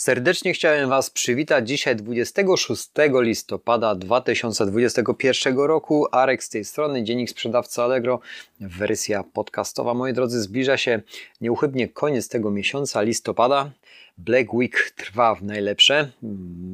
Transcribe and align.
Serdecznie 0.00 0.52
chciałem 0.52 0.88
Was 0.88 1.10
przywitać 1.10 1.68
dzisiaj 1.68 1.96
26 1.96 2.90
listopada 3.12 3.94
2021 3.94 5.58
roku. 5.58 6.06
Arek 6.12 6.44
z 6.44 6.48
tej 6.48 6.64
strony, 6.64 7.02
dziennik 7.02 7.30
sprzedawca 7.30 7.84
Allegro, 7.84 8.20
wersja 8.60 9.24
podcastowa. 9.24 9.94
Moi 9.94 10.12
drodzy, 10.12 10.40
zbliża 10.40 10.76
się 10.76 11.00
nieuchybnie 11.40 11.88
koniec 11.88 12.28
tego 12.28 12.50
miesiąca, 12.50 13.02
listopada. 13.02 13.70
Black 14.18 14.54
Week 14.54 14.90
trwa 14.96 15.34
w 15.34 15.42
najlepsze. 15.42 16.10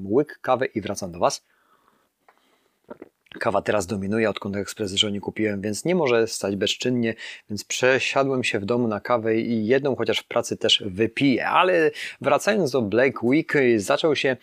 Łyk 0.05 0.39
kawy 0.43 0.67
i 0.67 0.81
wracam 0.81 1.13
do 1.13 1.19
Was. 1.19 1.45
Kawa 3.37 3.63
teraz 3.63 3.87
dominuje, 3.87 4.31
odkąd 4.31 4.57
ekspres 4.57 4.95
żonie 4.95 5.21
kupiłem, 5.21 5.61
więc 5.61 5.85
nie 5.85 5.95
może 5.95 6.27
stać 6.27 6.57
bezczynnie, 6.57 7.15
więc 7.51 7.65
przesiadłem 7.65 8.45
się 8.45 8.61
w 8.61 8.65
domu 8.65 8.89
na 8.89 9.01
kawę 9.01 9.37
i 9.37 9.67
jedną 9.67 9.97
chociaż 9.97 10.19
w 10.19 10.25
pracy 10.25 10.57
też 10.57 10.83
wypiję. 10.87 11.49
Ale 11.49 11.91
wracając 12.21 12.71
do 12.71 12.83
Black 12.83 13.23
Week, 13.23 13.53
zaczął 13.77 14.17
się 14.17 14.37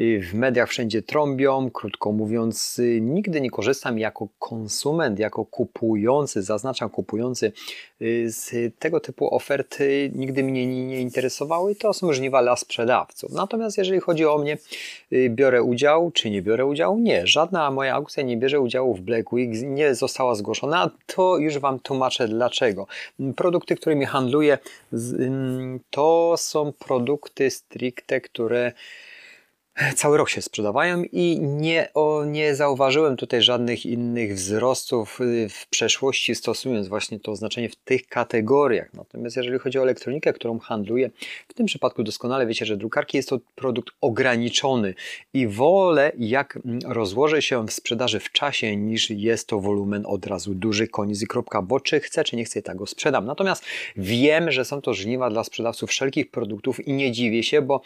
w 0.00 0.34
mediach 0.34 0.68
wszędzie 0.68 1.02
trąbią. 1.02 1.70
Krótko 1.70 2.12
mówiąc, 2.12 2.78
y, 2.78 3.00
nigdy 3.00 3.40
nie 3.40 3.50
korzystam 3.50 3.98
jako 3.98 4.28
konsument, 4.38 5.18
jako 5.18 5.44
kupujący, 5.44 6.42
zaznaczam 6.42 6.90
kupujący 6.90 7.52
y, 8.02 8.30
z 8.30 8.74
tego 8.78 9.00
typu 9.00 9.34
oferty. 9.34 10.10
Nigdy 10.14 10.42
mnie 10.42 10.66
nie 10.66 11.00
interesowały. 11.00 11.74
To 11.74 11.92
są 11.92 12.12
żniwa 12.12 12.42
dla 12.42 12.56
sprzedawców. 12.56 13.32
Natomiast 13.32 13.78
jeżeli 13.78 14.00
chodzi 14.00 14.26
o 14.26 14.38
mnie, 14.38 14.58
y, 15.12 15.30
biorę 15.30 15.62
udział 15.62 16.10
czy 16.10 16.30
nie 16.30 16.42
biorę 16.42 16.66
udziału? 16.66 16.98
Nie, 16.98 17.26
żadna 17.26 17.70
moja 17.70 17.94
aukcja 17.94 18.22
nie 18.22 18.36
bierze 18.36 18.60
udziału 18.60 18.94
w 18.94 19.00
Black 19.00 19.32
Week, 19.32 19.50
nie 19.62 19.94
została 19.94 20.34
zgłoszona. 20.34 20.90
To 21.06 21.38
już 21.38 21.58
Wam 21.58 21.78
tłumaczę 21.78 22.28
dlaczego. 22.28 22.86
Produkty, 23.36 23.76
którymi 23.76 24.06
handluję, 24.06 24.58
to 25.90 26.34
są 26.38 26.72
produkty 26.72 27.50
stricte, 27.50 28.20
które 28.20 28.72
cały 29.94 30.18
rok 30.18 30.30
się 30.30 30.42
sprzedawają 30.42 31.02
i 31.12 31.40
nie, 31.40 31.88
o, 31.94 32.24
nie 32.24 32.54
zauważyłem 32.54 33.16
tutaj 33.16 33.42
żadnych 33.42 33.86
innych 33.86 34.34
wzrostów 34.34 35.20
y, 35.20 35.48
w 35.48 35.66
przeszłości, 35.66 36.34
stosując 36.34 36.88
właśnie 36.88 37.20
to 37.20 37.32
oznaczenie 37.32 37.68
w 37.68 37.76
tych 37.76 38.06
kategoriach. 38.06 38.94
Natomiast 38.94 39.36
jeżeli 39.36 39.58
chodzi 39.58 39.78
o 39.78 39.82
elektronikę, 39.82 40.32
którą 40.32 40.58
handluję, 40.58 41.10
w 41.48 41.54
tym 41.54 41.66
przypadku 41.66 42.02
doskonale 42.02 42.46
wiecie, 42.46 42.66
że 42.66 42.76
drukarki 42.76 43.16
jest 43.16 43.28
to 43.28 43.38
produkt 43.54 43.94
ograniczony 44.00 44.94
i 45.34 45.46
wolę, 45.46 46.12
jak 46.18 46.58
rozłoży 46.84 47.42
się 47.42 47.66
w 47.66 47.72
sprzedaży 47.72 48.20
w 48.20 48.32
czasie, 48.32 48.76
niż 48.76 49.10
jest 49.10 49.48
to 49.48 49.60
wolumen 49.60 50.02
od 50.06 50.26
razu 50.26 50.54
duży, 50.54 50.88
koniec 50.88 51.22
i 51.22 51.26
kropka, 51.26 51.62
bo 51.62 51.80
czy 51.80 52.00
chcę, 52.00 52.24
czy 52.24 52.36
nie 52.36 52.44
chcę, 52.44 52.62
tak 52.62 52.76
go 52.76 52.86
sprzedam. 52.86 53.26
Natomiast 53.26 53.64
wiem, 53.96 54.50
że 54.50 54.64
są 54.64 54.80
to 54.80 54.94
żniwa 54.94 55.30
dla 55.30 55.44
sprzedawców 55.44 55.90
wszelkich 55.90 56.30
produktów 56.30 56.88
i 56.88 56.92
nie 56.92 57.12
dziwię 57.12 57.42
się, 57.42 57.62
bo 57.62 57.82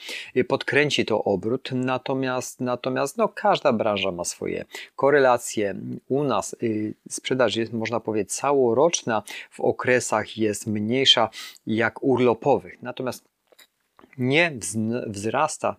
podkręci 0.49 1.05
to 1.05 1.25
obrót 1.25 1.71
Natomiast, 1.85 2.61
natomiast 2.61 3.17
no, 3.17 3.29
każda 3.29 3.73
branża 3.73 4.13
ma 4.13 4.25
swoje 4.25 4.65
korelacje. 4.97 5.75
U 6.09 6.25
nas 6.25 6.57
y, 6.63 6.95
sprzedaż 7.09 7.57
jest, 7.57 7.73
można 7.73 8.01
powiedzieć, 8.01 8.33
całoroczna, 8.33 9.23
w 9.51 9.61
okresach 9.61 10.39
jest 10.39 10.67
mniejsza 10.67 11.29
jak 11.67 12.03
urlopowych. 12.03 12.83
Natomiast 12.83 13.25
nie 14.19 14.53
wzrasta 15.07 15.77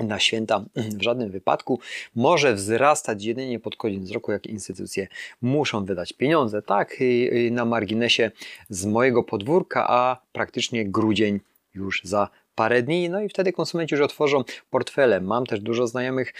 na 0.00 0.18
święta 0.18 0.64
w 0.76 1.02
żadnym 1.02 1.30
wypadku. 1.30 1.80
Może 2.14 2.54
wzrastać 2.54 3.24
jedynie 3.24 3.60
pod 3.60 3.76
koniec 3.76 4.10
roku, 4.10 4.32
jak 4.32 4.46
instytucje 4.46 5.08
muszą 5.42 5.84
wydać 5.84 6.12
pieniądze. 6.12 6.62
Tak, 6.62 7.00
y, 7.00 7.04
y, 7.04 7.50
na 7.50 7.64
marginesie 7.64 8.30
z 8.68 8.86
mojego 8.86 9.22
podwórka, 9.22 9.86
a 9.88 10.16
praktycznie 10.32 10.84
grudzień 10.84 11.40
już 11.74 12.00
za 12.04 12.28
parę 12.56 12.82
dni, 12.82 13.10
no 13.10 13.20
i 13.20 13.28
wtedy 13.28 13.52
konsumenci 13.52 13.94
już 13.94 14.04
otworzą 14.04 14.44
portfele. 14.70 15.20
Mam 15.20 15.46
też 15.46 15.60
dużo 15.60 15.86
znajomych, 15.86 16.34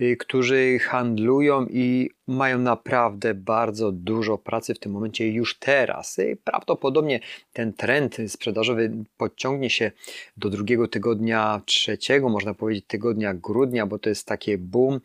y, 0.00 0.16
którzy 0.16 0.78
handlują 0.78 1.66
i 1.66 2.10
mają 2.26 2.58
naprawdę 2.58 3.34
bardzo 3.34 3.92
dużo 3.92 4.38
pracy 4.38 4.74
w 4.74 4.78
tym 4.78 4.92
momencie 4.92 5.28
już 5.28 5.58
teraz. 5.58 6.18
I 6.18 6.36
prawdopodobnie 6.36 7.20
ten 7.52 7.72
trend 7.72 8.16
sprzedażowy 8.28 8.92
podciągnie 9.16 9.70
się 9.70 9.90
do 10.36 10.50
drugiego 10.50 10.88
tygodnia, 10.88 11.62
trzeciego, 11.66 12.28
można 12.28 12.54
powiedzieć 12.54 12.84
tygodnia 12.86 13.34
grudnia, 13.34 13.86
bo 13.86 13.98
to 13.98 14.08
jest 14.08 14.26
takie 14.26 14.58
boom. 14.58 15.00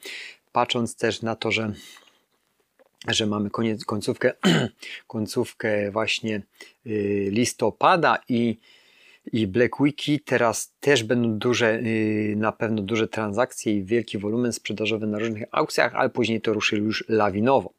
Patrząc 0.52 0.96
też 0.96 1.22
na 1.22 1.36
to, 1.36 1.52
że 1.52 1.74
że 3.08 3.26
mamy 3.26 3.50
koniec, 3.50 3.86
końcówkę, 3.86 4.34
końcówkę 5.08 5.92
właśnie 5.92 6.42
y, 6.86 7.28
listopada 7.32 8.18
i 8.30 8.58
i 9.32 9.48
Black 9.48 9.76
Wiki 9.84 10.20
teraz 10.20 10.74
też 10.80 11.04
będą 11.04 11.38
duże, 11.38 11.80
y, 11.80 12.34
na 12.38 12.52
pewno 12.52 12.82
duże 12.82 13.08
transakcje 13.08 13.74
i 13.74 13.84
wielki 13.84 14.18
wolumen 14.18 14.54
sprzedażowy 14.54 15.08
na 15.08 15.20
różnych 15.20 15.44
aukcjach, 15.52 15.96
ale 15.96 16.10
później 16.10 16.42
to 16.42 16.54
ruszy 16.54 16.78
już 16.78 17.06
lawinowo. 17.10 17.74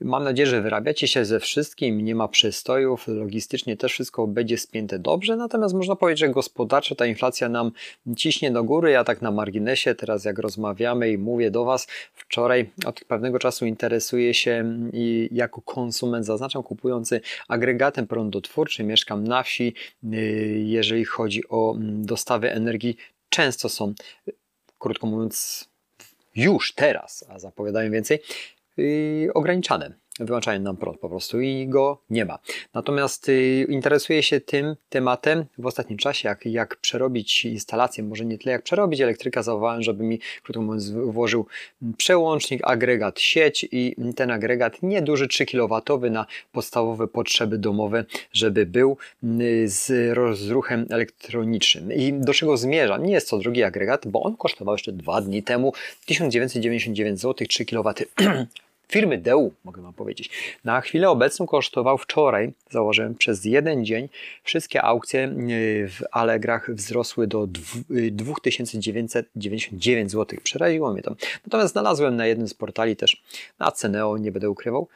Mam 0.00 0.24
nadzieję, 0.24 0.46
że 0.46 0.62
wyrabiacie 0.62 1.08
się 1.08 1.24
ze 1.24 1.40
wszystkim, 1.40 2.00
nie 2.00 2.14
ma 2.14 2.28
przestojów, 2.28 3.08
logistycznie 3.08 3.76
też 3.76 3.92
wszystko 3.92 4.26
będzie 4.26 4.58
spięte 4.58 4.98
dobrze, 4.98 5.36
natomiast 5.36 5.74
można 5.74 5.96
powiedzieć, 5.96 6.20
że 6.20 6.28
gospodarczo 6.28 6.94
ta 6.94 7.06
inflacja 7.06 7.48
nam 7.48 7.72
ciśnie 8.16 8.50
do 8.50 8.64
góry. 8.64 8.90
Ja 8.90 9.04
tak 9.04 9.22
na 9.22 9.30
marginesie, 9.30 9.94
teraz 9.94 10.24
jak 10.24 10.38
rozmawiamy 10.38 11.10
i 11.10 11.18
mówię 11.18 11.50
do 11.50 11.64
Was, 11.64 11.86
wczoraj 12.14 12.70
od 12.86 13.00
pewnego 13.04 13.38
czasu 13.38 13.66
interesuję 13.66 14.34
się 14.34 14.64
i 14.92 15.28
jako 15.32 15.62
konsument, 15.62 16.26
zaznaczam 16.26 16.62
kupujący 16.62 17.20
agregatem 17.48 18.06
prądotwórczym, 18.06 18.86
mieszkam 18.86 19.24
na 19.24 19.42
wsi, 19.42 19.74
y, 20.04 20.16
jeżeli 20.66 21.04
chodzi 21.04 21.42
o 21.48 21.74
mm, 21.76 22.06
dostawy 22.06 22.50
energii, 22.50 22.96
często 23.28 23.68
są, 23.68 23.94
krótko 24.78 25.06
mówiąc, 25.06 25.68
już 26.36 26.74
teraz, 26.74 27.24
a 27.28 27.38
zapowiadają 27.38 27.90
więcej, 27.90 28.18
ograniczane 29.34 29.94
wyłączają 30.24 30.60
nam 30.60 30.76
prąd 30.76 30.98
po 30.98 31.08
prostu 31.08 31.40
i 31.40 31.68
go 31.68 31.98
nie 32.10 32.24
ma. 32.24 32.38
Natomiast 32.74 33.28
y, 33.28 33.66
interesuję 33.68 34.22
się 34.22 34.40
tym 34.40 34.76
tematem 34.88 35.44
w 35.58 35.66
ostatnim 35.66 35.98
czasie, 35.98 36.28
jak, 36.28 36.46
jak 36.46 36.76
przerobić 36.76 37.44
instalację, 37.44 38.04
może 38.04 38.24
nie 38.24 38.38
tyle 38.38 38.52
jak 38.52 38.62
przerobić 38.62 39.00
elektryka, 39.00 39.42
zawołałem, 39.42 39.82
żeby 39.82 40.04
mi, 40.04 40.20
krótko 40.42 40.62
mówiąc, 40.62 40.90
włożył 40.90 41.46
przełącznik, 41.96 42.60
agregat, 42.64 43.20
sieć 43.20 43.68
i 43.72 43.96
ten 44.16 44.30
agregat 44.30 44.82
nieduży 44.82 45.28
3 45.28 45.46
kW 45.46 45.80
na 46.10 46.26
podstawowe 46.52 47.08
potrzeby 47.08 47.58
domowe, 47.58 48.04
żeby 48.32 48.66
był 48.66 48.96
y, 49.40 49.68
z 49.68 50.16
rozruchem 50.16 50.86
elektronicznym. 50.90 51.92
I 51.92 52.12
do 52.12 52.34
czego 52.34 52.56
zmierzam? 52.56 53.06
Nie 53.06 53.12
jest 53.12 53.30
to 53.30 53.38
drugi 53.38 53.62
agregat, 53.62 54.08
bo 54.08 54.22
on 54.22 54.36
kosztował 54.36 54.74
jeszcze 54.74 54.92
dwa 54.92 55.20
dni 55.20 55.42
temu 55.42 55.72
1999 56.06 57.20
zł 57.20 57.46
3 57.46 57.64
kW 57.64 57.94
firmy 58.90 59.18
DEU, 59.18 59.52
mogę 59.64 59.82
Wam 59.82 59.92
powiedzieć. 59.92 60.30
Na 60.64 60.80
chwilę 60.80 61.10
obecną 61.10 61.46
kosztował 61.46 61.98
wczoraj, 61.98 62.52
założyłem 62.70 63.14
przez 63.14 63.44
jeden 63.44 63.84
dzień, 63.84 64.08
wszystkie 64.42 64.82
aukcje 64.82 65.24
y, 65.28 65.88
w 65.88 66.02
Allegrach 66.12 66.70
wzrosły 66.74 67.26
do 67.26 67.46
2999 68.10 70.06
y, 70.06 70.10
zł. 70.10 70.38
Przeraziło 70.42 70.92
mnie 70.92 71.02
to. 71.02 71.16
Natomiast 71.46 71.72
znalazłem 71.72 72.16
na 72.16 72.26
jednym 72.26 72.48
z 72.48 72.54
portali 72.54 72.96
też 72.96 73.22
na 73.58 73.72
Ceneo, 73.72 74.18
nie 74.18 74.32
będę 74.32 74.50
ukrywał, 74.50 74.88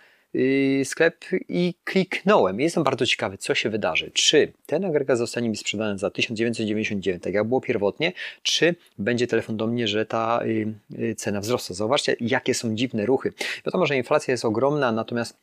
sklep 0.84 1.24
i 1.48 1.74
kliknąłem. 1.84 2.60
Jestem 2.60 2.84
bardzo 2.84 3.06
ciekawy, 3.06 3.38
co 3.38 3.54
się 3.54 3.70
wydarzy. 3.70 4.10
Czy 4.10 4.52
ten 4.66 4.84
agregat 4.84 5.18
zostanie 5.18 5.48
mi 5.48 5.56
sprzedany 5.56 5.98
za 5.98 6.10
1999, 6.10 7.22
tak 7.22 7.34
jak 7.34 7.44
było 7.44 7.60
pierwotnie, 7.60 8.12
czy 8.42 8.74
będzie 8.98 9.26
telefon 9.26 9.56
do 9.56 9.66
mnie, 9.66 9.88
że 9.88 10.06
ta 10.06 10.40
y, 10.44 10.74
y, 10.98 11.14
cena 11.14 11.40
wzrosta. 11.40 11.74
Zobaczcie, 11.74 12.16
jakie 12.20 12.54
są 12.54 12.74
dziwne 12.74 13.06
ruchy. 13.06 13.32
Wiadomo, 13.66 13.86
że 13.86 13.96
inflacja 13.96 14.32
jest 14.32 14.44
ogromna, 14.44 14.92
natomiast 14.92 15.36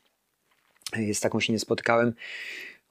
z 1.14 1.20
taką 1.20 1.40
się 1.40 1.54
nie 1.54 1.60
spotykałem. 1.60 2.14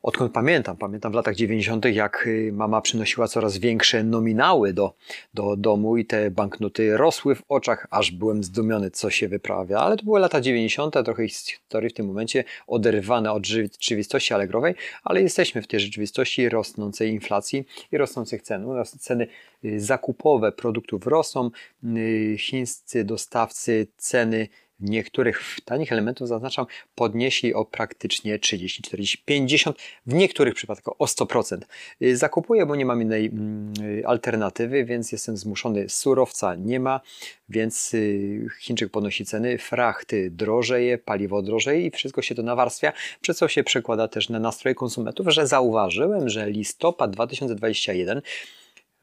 Odkąd 0.02 0.32
pamiętam, 0.32 0.76
pamiętam 0.76 1.12
w 1.12 1.14
latach 1.14 1.34
90., 1.34 1.84
jak 1.84 2.26
y, 2.26 2.50
mama 2.52 2.80
przynosiła 2.80 3.28
coraz 3.28 3.58
większe 3.58 4.04
nominały 4.04 4.72
do, 4.72 4.94
do 5.34 5.56
domu 5.56 5.96
i 5.96 6.04
te 6.04 6.30
banknoty 6.30 6.96
rosły 6.96 7.34
w 7.34 7.42
oczach, 7.48 7.86
aż 7.90 8.10
byłem 8.10 8.44
zdumiony, 8.44 8.90
co 8.90 9.10
się 9.10 9.28
wyprawia. 9.28 9.78
Ale 9.78 9.96
to 9.96 10.04
były 10.04 10.20
lata 10.20 10.40
90., 10.40 10.94
trochę 11.04 11.28
historii 11.28 11.90
w 11.90 11.92
tym 11.92 12.06
momencie 12.06 12.44
oderwane 12.66 13.32
od 13.32 13.46
rzeczywistości 13.46 14.34
alegrowej, 14.34 14.74
ale 15.04 15.22
jesteśmy 15.22 15.62
w 15.62 15.66
tej 15.66 15.80
rzeczywistości 15.80 16.48
rosnącej 16.48 17.10
inflacji 17.10 17.64
i 17.92 17.98
rosnących 17.98 18.42
cen. 18.42 18.66
Ceny 18.98 19.26
y, 19.64 19.80
zakupowe 19.80 20.52
produktów 20.52 21.06
rosną, 21.06 21.50
y, 21.84 22.36
chińscy 22.38 23.04
dostawcy 23.04 23.86
ceny 23.96 24.48
niektórych 24.80 25.42
tanich 25.64 25.92
elementów, 25.92 26.28
zaznaczam, 26.28 26.66
podnieśli 26.94 27.54
o 27.54 27.64
praktycznie 27.64 28.38
30, 28.38 28.82
40, 28.82 29.22
50, 29.24 29.76
w 30.06 30.14
niektórych 30.14 30.54
przypadkach 30.54 30.94
o 30.98 31.04
100%. 31.04 31.58
Y, 32.02 32.16
zakupuję, 32.16 32.66
bo 32.66 32.76
nie 32.76 32.84
mam 32.86 33.02
innej 33.02 33.26
mm, 33.26 33.72
y, 33.98 34.06
alternatywy, 34.06 34.84
więc 34.84 35.12
jestem 35.12 35.36
zmuszony. 35.36 35.88
Surowca 35.88 36.54
nie 36.54 36.80
ma, 36.80 37.00
więc 37.48 37.94
y, 37.94 38.46
Chińczyk 38.60 38.90
podnosi 38.90 39.24
ceny, 39.24 39.58
frachty 39.58 40.30
drożeje, 40.30 40.98
paliwo 40.98 41.42
drożeje 41.42 41.86
i 41.86 41.90
wszystko 41.90 42.22
się 42.22 42.34
to 42.34 42.42
nawarstwia, 42.42 42.92
przez 43.20 43.36
co 43.36 43.48
się 43.48 43.64
przekłada 43.64 44.08
też 44.08 44.28
na 44.28 44.40
nastroje 44.40 44.74
konsumentów, 44.74 45.28
że 45.28 45.46
zauważyłem, 45.46 46.28
że 46.28 46.50
listopad 46.50 47.10
2021 47.10 48.22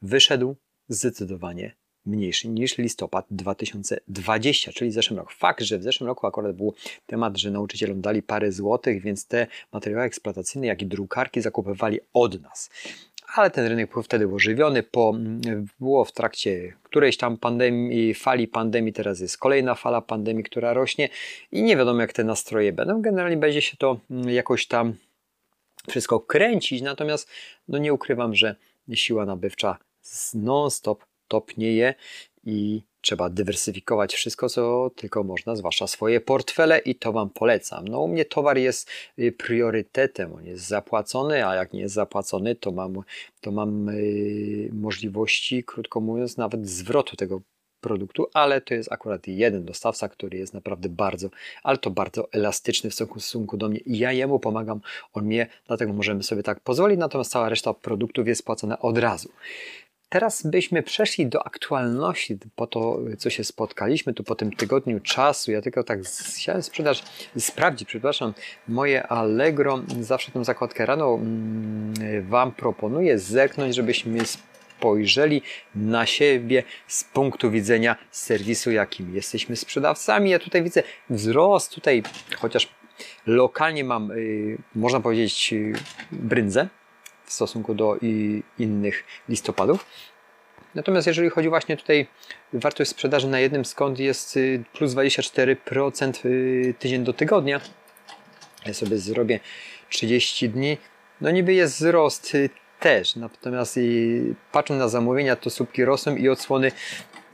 wyszedł 0.02 0.56
zdecydowanie 0.88 1.77
mniejszy 2.08 2.48
niż 2.48 2.78
listopad 2.78 3.26
2020, 3.30 4.72
czyli 4.72 4.90
zeszłym 4.90 5.18
roku. 5.18 5.32
Fakt, 5.38 5.64
że 5.64 5.78
w 5.78 5.82
zeszłym 5.82 6.06
roku 6.06 6.26
akurat 6.26 6.56
był 6.56 6.74
temat, 7.06 7.38
że 7.38 7.50
nauczycielom 7.50 8.00
dali 8.00 8.22
parę 8.22 8.52
złotych, 8.52 9.02
więc 9.02 9.26
te 9.26 9.46
materiały 9.72 10.04
eksploatacyjne, 10.04 10.66
jak 10.66 10.82
i 10.82 10.86
drukarki 10.86 11.40
zakupywali 11.40 12.00
od 12.12 12.42
nas. 12.42 12.70
Ale 13.34 13.50
ten 13.50 13.66
rynek 13.66 13.92
był 13.92 14.02
wtedy 14.02 14.28
ożywiony, 14.34 14.82
po, 14.82 15.14
było 15.80 16.04
w 16.04 16.12
trakcie 16.12 16.72
którejś 16.82 17.16
tam 17.16 17.36
pandemii, 17.36 18.14
fali 18.14 18.48
pandemii, 18.48 18.92
teraz 18.92 19.20
jest 19.20 19.38
kolejna 19.38 19.74
fala 19.74 20.00
pandemii, 20.00 20.44
która 20.44 20.72
rośnie 20.72 21.08
i 21.52 21.62
nie 21.62 21.76
wiadomo 21.76 22.00
jak 22.00 22.12
te 22.12 22.24
nastroje 22.24 22.72
będą. 22.72 23.02
Generalnie 23.02 23.36
będzie 23.36 23.62
się 23.62 23.76
to 23.76 24.00
jakoś 24.26 24.66
tam 24.66 24.94
wszystko 25.88 26.20
kręcić, 26.20 26.82
natomiast 26.82 27.28
no 27.68 27.78
nie 27.78 27.92
ukrywam, 27.92 28.34
że 28.34 28.56
siła 28.94 29.26
nabywcza 29.26 29.78
non-stop 30.34 31.04
topnieje 31.28 31.94
i 32.44 32.82
trzeba 33.00 33.30
dywersyfikować 33.30 34.14
wszystko, 34.14 34.48
co 34.48 34.90
tylko 34.96 35.24
można, 35.24 35.56
zwłaszcza 35.56 35.86
swoje 35.86 36.20
portfele 36.20 36.78
i 36.78 36.94
to 36.94 37.12
Wam 37.12 37.30
polecam. 37.30 37.88
No 37.88 38.00
u 38.00 38.08
mnie 38.08 38.24
towar 38.24 38.58
jest 38.58 38.90
y, 39.18 39.32
priorytetem, 39.32 40.34
on 40.34 40.44
jest 40.44 40.66
zapłacony, 40.66 41.46
a 41.46 41.54
jak 41.54 41.72
nie 41.72 41.80
jest 41.80 41.94
zapłacony, 41.94 42.54
to 42.54 42.72
mam, 42.72 43.02
to 43.40 43.50
mam 43.50 43.86
yy, 43.86 44.70
możliwości, 44.72 45.64
krótko 45.64 46.00
mówiąc, 46.00 46.36
nawet 46.36 46.68
zwrotu 46.68 47.16
tego 47.16 47.40
produktu, 47.80 48.26
ale 48.34 48.60
to 48.60 48.74
jest 48.74 48.92
akurat 48.92 49.26
jeden 49.26 49.64
dostawca, 49.64 50.08
który 50.08 50.38
jest 50.38 50.54
naprawdę 50.54 50.88
bardzo, 50.88 51.28
ale 51.62 51.78
to 51.78 51.90
bardzo 51.90 52.32
elastyczny 52.32 52.90
w 52.90 52.94
stosunku 52.94 53.56
do 53.56 53.68
mnie 53.68 53.78
i 53.78 53.98
ja 53.98 54.12
jemu 54.12 54.40
pomagam, 54.40 54.80
on 55.12 55.24
mnie, 55.24 55.46
dlatego 55.66 55.92
możemy 55.92 56.22
sobie 56.22 56.42
tak 56.42 56.60
pozwolić, 56.60 56.98
natomiast 56.98 57.30
cała 57.30 57.48
reszta 57.48 57.74
produktów 57.74 58.28
jest 58.28 58.44
płacona 58.44 58.78
od 58.78 58.98
razu. 58.98 59.28
Teraz 60.08 60.46
byśmy 60.46 60.82
przeszli 60.82 61.26
do 61.26 61.46
aktualności, 61.46 62.38
po 62.56 62.66
to, 62.66 62.98
co 63.18 63.30
się 63.30 63.44
spotkaliśmy 63.44 64.14
tu 64.14 64.24
po 64.24 64.34
tym 64.34 64.52
tygodniu 64.52 65.00
czasu. 65.00 65.52
Ja 65.52 65.62
tylko 65.62 65.84
tak 65.84 66.00
chciałem 66.36 66.62
sprzedaż, 66.62 67.02
sprawdzić, 67.38 67.88
przepraszam, 67.88 68.34
moje 68.68 69.06
Allegro. 69.06 69.82
Zawsze 70.00 70.32
tę 70.32 70.44
zakładkę 70.44 70.86
rano 70.86 71.14
mm, 71.14 71.94
Wam 72.28 72.52
proponuję 72.52 73.18
zerknąć, 73.18 73.74
żebyśmy 73.74 74.18
spojrzeli 74.78 75.42
na 75.74 76.06
siebie 76.06 76.62
z 76.86 77.04
punktu 77.04 77.50
widzenia 77.50 77.96
serwisu, 78.10 78.70
jakim 78.70 79.14
jesteśmy 79.14 79.56
sprzedawcami. 79.56 80.30
Ja 80.30 80.38
tutaj 80.38 80.62
widzę 80.62 80.82
wzrost, 81.10 81.74
tutaj 81.74 82.02
chociaż 82.36 82.68
lokalnie 83.26 83.84
mam, 83.84 84.10
y, 84.10 84.58
można 84.74 85.00
powiedzieć, 85.00 85.52
y, 85.52 85.72
bryndzę 86.12 86.68
w 87.28 87.32
stosunku 87.32 87.74
do 87.74 87.96
innych 88.58 89.04
listopadów. 89.28 89.86
Natomiast 90.74 91.06
jeżeli 91.06 91.30
chodzi 91.30 91.48
właśnie 91.48 91.76
tutaj 91.76 92.06
wartość 92.52 92.90
sprzedaży 92.90 93.28
na 93.28 93.40
jednym 93.40 93.64
skąd 93.64 93.98
jest 93.98 94.36
y, 94.36 94.64
plus 94.72 94.92
24% 94.92 96.74
tydzień 96.78 97.04
do 97.04 97.12
tygodnia. 97.12 97.60
Ja 98.66 98.74
sobie 98.74 98.98
zrobię 98.98 99.40
30 99.90 100.48
dni. 100.48 100.78
No 101.20 101.30
niby 101.30 101.54
jest 101.54 101.74
wzrost 101.74 102.36
też, 102.80 103.16
natomiast 103.16 103.78
patrząc 104.52 104.78
na 104.78 104.88
zamówienia, 104.88 105.36
to 105.36 105.50
słupki 105.50 105.84
rosną 105.84 106.16
i 106.16 106.28
odsłony 106.28 106.72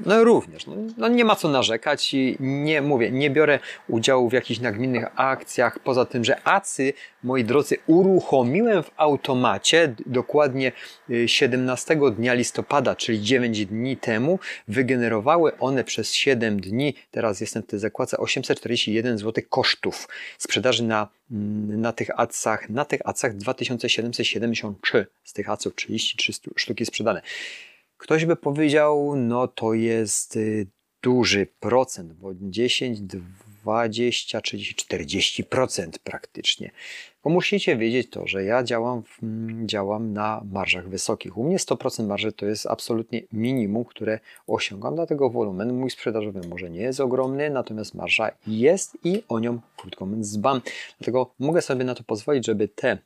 no 0.07 0.25
również, 0.25 0.67
no, 0.67 0.77
no, 0.97 1.09
nie 1.09 1.25
ma 1.25 1.37
co 1.37 1.49
narzekać 1.49 2.15
i 2.15 2.37
nie 2.41 2.83
mówię, 2.83 3.11
nie 3.11 3.31
biorę 3.31 3.59
udziału 3.89 4.31
w 4.31 4.33
jakichś 4.33 4.61
nagminnych 4.61 5.05
akcjach, 5.17 5.79
poza 5.79 6.05
tym, 6.05 6.25
że 6.25 6.49
ACY, 6.49 6.93
moi 7.23 7.45
drodzy, 7.45 7.77
uruchomiłem 7.87 8.83
w 8.83 8.91
automacie 8.97 9.95
dokładnie 10.07 10.73
17 11.27 11.95
y, 11.95 12.11
dnia 12.11 12.35
listopada, 12.35 12.97
czyli 12.97 13.23
9 13.23 13.67
dni 13.67 13.97
temu, 13.97 14.39
wygenerowały 14.69 15.59
one 15.59 15.85
przez 15.85 16.13
7 16.13 16.61
dni, 16.61 16.95
teraz 17.11 17.41
jestem 17.41 17.63
w 17.63 17.67
tej 17.67 17.79
zakładce, 17.79 18.17
841 18.17 19.19
zł 19.19 19.45
kosztów 19.49 20.09
sprzedaży 20.39 20.83
na, 20.83 21.09
mm, 21.31 21.81
na 21.81 21.93
tych 21.93 22.21
acach, 22.21 22.71
na 22.71 22.85
tych 22.85 23.01
acach 23.05 23.37
2773 23.37 25.07
z 25.25 25.33
tych 25.33 25.51
aców 25.51 25.75
33 25.75 26.33
sztuki 26.57 26.87
sprzedane. 26.87 27.23
Ktoś 28.05 28.25
by 28.25 28.37
powiedział, 28.37 29.17
no 29.17 29.49
to 29.49 29.75
jest 29.75 30.37
y, 30.37 30.67
duży 31.03 31.47
procent, 31.61 32.13
bo 32.13 32.31
10, 32.35 33.01
20, 33.01 34.41
30, 34.41 34.75
40% 35.45 35.89
praktycznie. 36.05 36.71
Bo 37.25 37.31
musicie 37.31 37.77
wiedzieć 37.77 38.11
to, 38.11 38.27
że 38.27 38.45
ja 38.45 38.63
działam, 38.63 39.03
działam 39.67 40.13
na 40.13 40.43
marżach 40.53 40.89
wysokich. 40.89 41.39
U 41.39 41.45
mnie 41.45 41.57
100% 41.57 42.07
marży 42.07 42.33
to 42.33 42.47
jest 42.47 42.67
absolutnie 42.67 43.23
minimum, 43.33 43.85
które 43.85 44.21
osiągam, 44.47 44.95
dlatego 44.95 45.31
wolumen 45.31 45.73
mój 45.73 45.91
sprzedażowy 45.91 46.49
może 46.49 46.71
nie 46.71 46.81
jest 46.81 47.01
ogromny, 47.01 47.51
natomiast 47.51 47.95
marża 47.95 48.31
jest 48.47 48.99
i 49.05 49.23
o 49.29 49.39
nią 49.39 49.61
krótko 49.77 50.07
mówiąc 50.07 50.39
dbam. 50.39 50.61
Dlatego 50.99 51.35
mogę 51.39 51.63
sobie 51.63 51.85
na 51.85 51.95
to 51.95 52.03
pozwolić, 52.03 52.47
żeby 52.47 52.69
te 52.69 52.99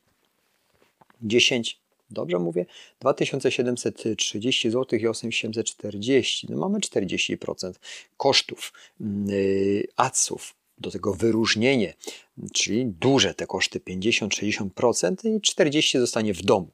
10, 1.22 1.80
Dobrze 2.10 2.38
mówię? 2.38 2.66
2730 3.00 4.70
zł 4.70 4.98
i 4.98 5.06
840. 5.06 6.46
No 6.50 6.58
mamy 6.58 6.78
40% 6.78 7.72
kosztów 8.16 8.72
yy. 9.00 9.88
Do 10.80 10.90
tego 10.90 11.14
wyróżnienie, 11.14 11.94
czyli 12.52 12.86
duże 12.86 13.34
te 13.34 13.46
koszty 13.46 13.80
50-60% 13.80 15.36
i 15.36 15.40
40 15.40 15.98
zostanie 15.98 16.34
w 16.34 16.42
domu 16.42 16.70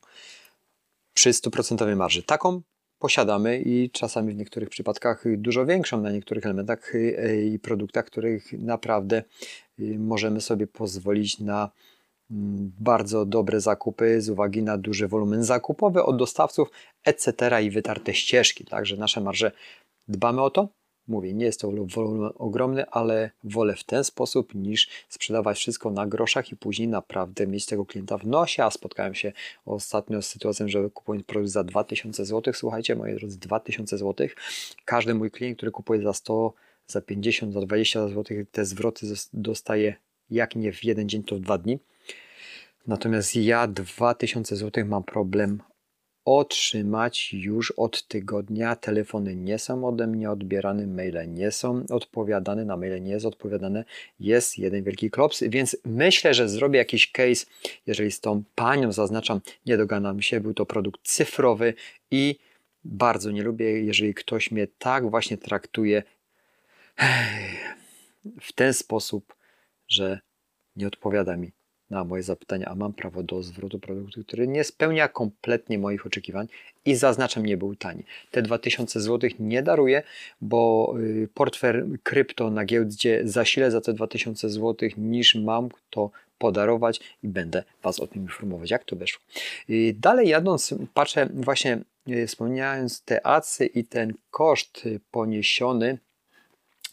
przy 1.14 1.30
100% 1.30 1.96
marży. 1.96 2.22
Taką 2.22 2.62
posiadamy 2.98 3.60
i 3.60 3.90
czasami 3.90 4.32
w 4.32 4.36
niektórych 4.36 4.68
przypadkach 4.68 5.24
dużo 5.36 5.66
większą 5.66 6.00
na 6.00 6.10
niektórych 6.10 6.44
elementach 6.44 6.92
yy, 6.94 7.46
i 7.46 7.58
produktach, 7.58 8.04
których 8.04 8.52
naprawdę 8.52 9.22
yy, 9.78 9.98
możemy 9.98 10.40
sobie 10.40 10.66
pozwolić 10.66 11.38
na 11.38 11.70
bardzo 12.30 13.26
dobre 13.26 13.60
zakupy 13.60 14.20
z 14.20 14.30
uwagi 14.30 14.62
na 14.62 14.78
duży 14.78 15.08
wolumen 15.08 15.44
zakupowy 15.44 16.02
od 16.02 16.16
dostawców, 16.16 16.70
etc. 17.04 17.62
i 17.62 17.70
wytarte 17.70 18.14
ścieżki. 18.14 18.64
Także 18.64 18.96
nasze 18.96 19.20
marże 19.20 19.52
dbamy 20.08 20.42
o 20.42 20.50
to. 20.50 20.68
Mówię, 21.08 21.34
nie 21.34 21.44
jest 21.44 21.60
to 21.60 21.70
wolumen 21.70 22.30
ogromny, 22.34 22.86
ale 22.90 23.30
wolę 23.44 23.76
w 23.76 23.84
ten 23.84 24.04
sposób 24.04 24.54
niż 24.54 24.88
sprzedawać 25.08 25.58
wszystko 25.58 25.90
na 25.90 26.06
groszach 26.06 26.52
i 26.52 26.56
później 26.56 26.88
naprawdę 26.88 27.46
mieć 27.46 27.66
tego 27.66 27.86
klienta 27.86 28.18
w 28.18 28.26
nosie. 28.26 28.64
A 28.64 28.70
spotkałem 28.70 29.14
się 29.14 29.32
ostatnio 29.66 30.22
z 30.22 30.26
sytuacją, 30.26 30.68
że 30.68 30.90
kupując 30.90 31.26
produkt 31.26 31.52
za 31.52 31.64
2000 31.64 32.24
zł, 32.24 32.54
słuchajcie, 32.54 32.96
moi 32.96 33.14
drodzy, 33.14 33.38
2000 33.38 33.98
zł, 33.98 34.28
każdy 34.84 35.14
mój 35.14 35.30
klient, 35.30 35.56
który 35.56 35.72
kupuje 35.72 36.02
za 36.02 36.12
100, 36.12 36.52
za 36.86 37.00
50, 37.00 37.52
za 37.52 37.60
20 37.60 38.08
zł, 38.08 38.36
te 38.52 38.64
zwroty 38.64 39.06
dostaje 39.32 39.94
jak 40.30 40.56
nie 40.56 40.72
w 40.72 40.84
jeden 40.84 41.08
dzień, 41.08 41.22
to 41.22 41.36
w 41.36 41.40
dwa 41.40 41.58
dni. 41.58 41.78
Natomiast 42.86 43.36
ja 43.36 43.66
2000 43.66 44.56
zł 44.56 44.84
mam 44.86 45.04
problem 45.04 45.62
otrzymać 46.24 47.32
już 47.32 47.70
od 47.70 48.08
tygodnia. 48.08 48.76
Telefony 48.76 49.36
nie 49.36 49.58
są 49.58 49.88
ode 49.88 50.06
mnie 50.06 50.30
odbierane, 50.30 50.86
maile 50.86 51.32
nie 51.32 51.50
są 51.50 51.84
odpowiadane, 51.90 52.64
na 52.64 52.76
maile 52.76 53.02
nie 53.02 53.10
jest 53.10 53.26
odpowiadane. 53.26 53.84
Jest 54.20 54.58
jeden 54.58 54.84
wielki 54.84 55.10
klops, 55.10 55.42
więc 55.48 55.76
myślę, 55.84 56.34
że 56.34 56.48
zrobię 56.48 56.78
jakiś 56.78 57.12
case, 57.12 57.46
jeżeli 57.86 58.10
z 58.10 58.20
tą 58.20 58.42
panią 58.54 58.92
zaznaczam, 58.92 59.40
nie 59.66 59.76
doganam 59.76 60.22
się, 60.22 60.40
był 60.40 60.54
to 60.54 60.66
produkt 60.66 61.00
cyfrowy 61.02 61.74
i 62.10 62.38
bardzo 62.84 63.30
nie 63.30 63.42
lubię, 63.42 63.84
jeżeli 63.84 64.14
ktoś 64.14 64.50
mnie 64.50 64.66
tak 64.78 65.10
właśnie 65.10 65.38
traktuje 65.38 66.02
w 68.40 68.52
ten 68.52 68.74
sposób, 68.74 69.36
że 69.88 70.20
nie 70.76 70.86
odpowiada 70.86 71.36
mi 71.36 71.52
na 71.90 72.04
moje 72.04 72.22
zapytania, 72.22 72.66
a 72.66 72.74
mam 72.74 72.92
prawo 72.92 73.22
do 73.22 73.42
zwrotu 73.42 73.78
produktu, 73.78 74.24
który 74.24 74.48
nie 74.48 74.64
spełnia 74.64 75.08
kompletnie 75.08 75.78
moich 75.78 76.06
oczekiwań 76.06 76.46
i 76.84 76.94
zaznaczam, 76.94 77.46
nie 77.46 77.56
był 77.56 77.76
tani. 77.76 78.04
Te 78.30 78.42
2000 78.42 79.00
zł 79.00 79.30
nie 79.38 79.62
daruję, 79.62 80.02
bo 80.40 80.94
y, 81.00 81.28
portfel 81.34 81.98
krypto 82.02 82.50
na 82.50 82.64
giełdzie 82.64 83.20
zasilę 83.24 83.70
za 83.70 83.80
te 83.80 83.92
2000 83.92 84.50
zł 84.50 84.88
niż 84.96 85.34
mam 85.34 85.68
to 85.90 86.10
podarować 86.38 87.00
i 87.22 87.28
będę 87.28 87.64
Was 87.82 88.00
o 88.00 88.06
tym 88.06 88.22
informować, 88.22 88.70
jak 88.70 88.84
to 88.84 88.96
wyszło. 88.96 89.22
Y, 89.70 89.94
dalej 89.98 90.28
jadąc, 90.28 90.74
patrzę 90.94 91.28
właśnie, 91.34 91.78
y, 92.08 92.26
wspomniając 92.26 93.02
te 93.02 93.26
acy 93.26 93.66
i 93.66 93.84
ten 93.84 94.14
koszt 94.30 94.88
poniesiony 95.10 95.98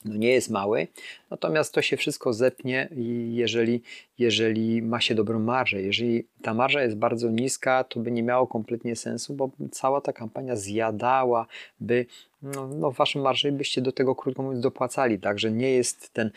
no 0.06 0.16
nie 0.16 0.30
jest 0.30 0.50
mały, 0.50 0.88
natomiast 1.30 1.74
to 1.74 1.82
się 1.82 1.98
wszystko 1.98 2.34
zepnie, 2.34 2.90
jeżeli, 3.30 3.82
jeżeli 4.18 4.82
ma 4.82 5.02
się 5.02 5.16
dobrą 5.16 5.40
marżę. 5.40 5.82
Jeżeli 5.82 6.28
ta 6.42 6.54
marża 6.54 6.84
jest 6.84 6.98
bardzo 6.98 7.30
niska, 7.30 7.84
to 7.84 8.00
by 8.00 8.12
nie 8.12 8.24
miało 8.24 8.48
kompletnie 8.48 8.96
sensu, 8.96 9.34
bo 9.34 9.52
cała 9.72 10.02
ta 10.02 10.14
kampania 10.14 10.56
zjadałaby 10.56 12.06
no, 12.42 12.68
no 12.68 12.92
waszą 12.92 13.22
marżę 13.22 13.52
byście 13.52 13.82
do 13.82 13.92
tego 13.92 14.16
krótko 14.16 14.44
mówiąc 14.44 14.64
dopłacali. 14.64 15.20
Także 15.20 15.52
nie 15.52 15.72
jest 15.72 16.14
ten 16.14 16.32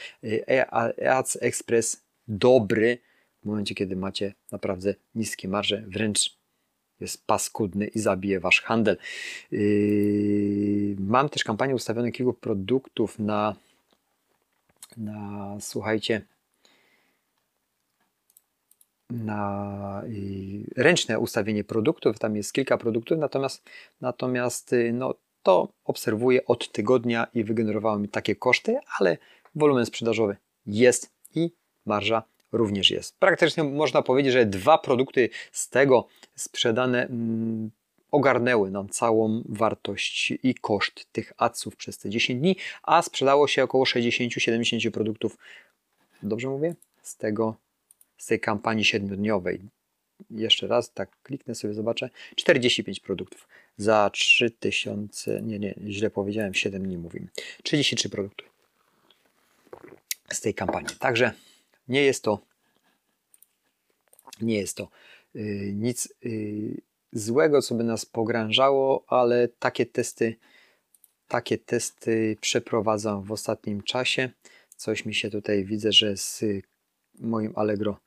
e, 0.49 0.75
Ads 1.11 1.39
Express 1.41 2.05
dobry 2.29 2.99
w 3.43 3.47
momencie, 3.47 3.75
kiedy 3.75 3.97
macie 3.97 4.35
naprawdę 4.53 4.95
niskie 5.15 5.49
marże, 5.49 5.85
wręcz 5.87 6.44
jest 7.05 7.27
paskudny 7.27 7.87
i 7.87 7.99
zabije 7.99 8.41
wasz 8.41 8.61
handel. 8.61 8.97
Yy 9.51 10.97
mam 10.99 11.29
też 11.29 11.45
kampanię 11.45 11.75
ustawioną 11.75 12.13
kilku 12.13 12.33
produktów 12.33 13.19
na, 13.19 13.57
na 14.97 15.57
słuchajcie, 15.61 16.23
na 19.11 20.03
ręczne 20.77 21.19
ustawienie 21.19 21.65
produktów. 21.65 22.19
Tam 22.19 22.37
jest 22.37 22.53
kilka 22.53 22.79
produktów, 22.79 23.19
natomiast, 23.19 23.63
natomiast 24.01 24.73
y, 24.73 24.93
no, 24.93 25.15
to 25.43 25.69
obserwuję 25.85 26.47
od 26.47 26.73
tygodnia 26.73 27.27
i 27.35 27.45
wygenerowało 27.45 27.99
mi 27.99 28.09
takie 28.09 28.37
koszty, 28.37 28.79
ale 28.99 29.19
wolumen 29.55 29.87
sprzedażowy 29.87 30.37
jest 30.67 31.13
i 31.35 31.51
marża 31.87 32.23
również 32.57 32.91
jest. 32.91 33.19
Praktycznie 33.19 33.65
można 33.65 34.03
powiedzieć, 34.03 34.33
że 34.33 34.47
dwa 34.47 34.79
produkty 34.79 35.29
z 35.53 35.69
tego 35.69 36.09
sprzedane 36.35 37.07
mm, 37.07 37.71
ogarnęły 38.11 38.71
nam 38.71 38.89
całą 38.89 39.43
wartość 39.49 40.33
i 40.43 40.55
koszt 40.55 41.13
tych 41.13 41.33
adsów 41.37 41.77
przez 41.77 41.99
te 41.99 42.11
10 42.11 42.41
dni, 42.41 42.57
a 42.83 43.03
sprzedało 43.03 43.49
się 43.49 43.65
około 43.65 43.85
60-70 43.85 44.91
produktów. 44.91 45.39
Dobrze 46.23 46.49
mówię? 46.49 46.75
Z 47.03 47.17
tego 47.17 47.55
z 48.19 48.27
tej 48.27 48.41
kampanii 48.41 48.85
siedmiodniowej. 48.85 49.61
Jeszcze 50.31 50.67
raz, 50.67 50.93
tak 50.93 51.11
kliknę 51.23 51.55
sobie, 51.55 51.75
zobaczę. 51.75 52.11
45 52.37 53.01
produktów 53.01 53.49
za 53.77 54.11
3000, 54.13 55.43
nie, 55.43 55.59
nie, 55.59 55.75
źle 55.89 56.11
powiedziałem, 56.11 56.55
7 56.55 56.83
dni 56.83 56.99
mówimy. 56.99 57.27
33 57.63 58.09
produkty 58.09 58.45
z 60.33 60.41
tej 60.41 60.55
kampanii. 60.55 60.97
Także 60.99 61.33
nie 61.89 62.03
jest 62.03 62.25
to 62.25 62.39
nie 64.41 64.59
jest 64.59 64.77
to 64.77 64.89
yy, 65.35 65.73
nic 65.73 66.15
yy, 66.23 66.81
złego, 67.13 67.63
co 67.63 67.75
by 67.75 67.85
nas 67.85 68.07
pogrążało, 68.07 69.05
ale 69.09 69.49
takie 69.49 69.87
testy 69.87 70.37
takie 71.29 71.59
testy 71.59 72.37
przeprowadzam 72.41 73.23
w 73.23 73.33
ostatnim 73.33 73.83
czasie. 73.83 74.31
Coś 74.77 75.05
mi 75.05 75.15
się 75.15 75.31
tutaj 75.31 75.65
widzę, 75.65 75.93
że 75.93 76.17
z 76.17 76.45
moim 77.21 77.53
Allegro 77.57 78.01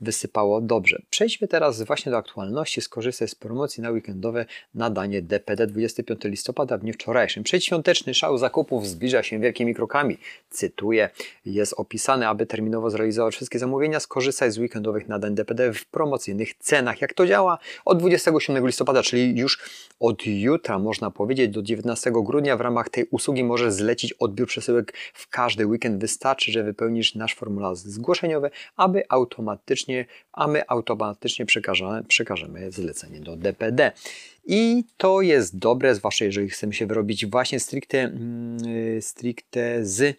wysypało 0.00 0.60
dobrze. 0.60 1.02
Przejdźmy 1.10 1.48
teraz 1.48 1.82
właśnie 1.82 2.12
do 2.12 2.18
aktualności. 2.18 2.80
Skorzystaj 2.80 3.28
z 3.28 3.34
promocji 3.34 3.82
na 3.82 3.90
weekendowe 3.90 4.46
nadanie 4.74 5.22
DPD 5.22 5.66
25 5.66 6.24
listopada 6.24 6.78
w 6.78 6.80
dniu 6.80 6.92
wczorajszym. 6.92 7.42
Przedświąteczny 7.42 8.14
szał 8.14 8.38
zakupów 8.38 8.86
zbliża 8.86 9.22
się 9.22 9.40
wielkimi 9.40 9.74
krokami. 9.74 10.18
Cytuję, 10.50 11.10
jest 11.44 11.74
opisane, 11.76 12.28
aby 12.28 12.46
terminowo 12.46 12.90
zrealizować 12.90 13.34
wszystkie 13.34 13.58
zamówienia, 13.58 14.00
skorzystaj 14.00 14.50
z 14.50 14.58
weekendowych 14.58 15.08
nadań 15.08 15.34
DPD 15.34 15.72
w 15.72 15.86
promocyjnych 15.86 16.54
cenach. 16.54 17.00
Jak 17.00 17.14
to 17.14 17.26
działa? 17.26 17.58
Od 17.84 17.98
27 17.98 18.66
listopada, 18.66 19.02
czyli 19.02 19.38
już 19.38 19.58
od 20.00 20.26
jutra 20.26 20.78
można 20.78 21.10
powiedzieć 21.10 21.50
do 21.50 21.62
19 21.62 22.12
grudnia 22.14 22.56
w 22.56 22.60
ramach 22.60 22.88
tej 22.88 23.06
usługi 23.10 23.44
możesz 23.44 23.72
zlecić 23.72 24.12
odbiór 24.12 24.48
przesyłek 24.48 24.92
w 25.14 25.28
każdy 25.28 25.66
weekend. 25.66 26.00
Wystarczy, 26.00 26.52
że 26.52 26.62
wypełnisz 26.62 27.14
nasz 27.14 27.34
formularz 27.34 27.78
zgłoszeniowy, 27.78 28.50
aby 28.76 29.02
automatycznie 29.08 29.87
automatycznie, 29.88 30.06
a 30.32 30.46
my 30.46 30.68
automatycznie 30.68 31.46
przekażemy, 31.46 32.04
przekażemy 32.04 32.72
zlecenie 32.72 33.20
do 33.20 33.36
DPD. 33.36 33.92
I 34.44 34.84
to 34.96 35.20
jest 35.20 35.58
dobre, 35.58 35.94
zwłaszcza 35.94 36.24
jeżeli 36.24 36.48
chcemy 36.48 36.72
się 36.72 36.86
wyrobić 36.86 37.26
właśnie 37.26 37.60
stricte, 37.60 37.98
mm, 37.98 38.58
stricte 39.02 39.84
z 39.84 40.16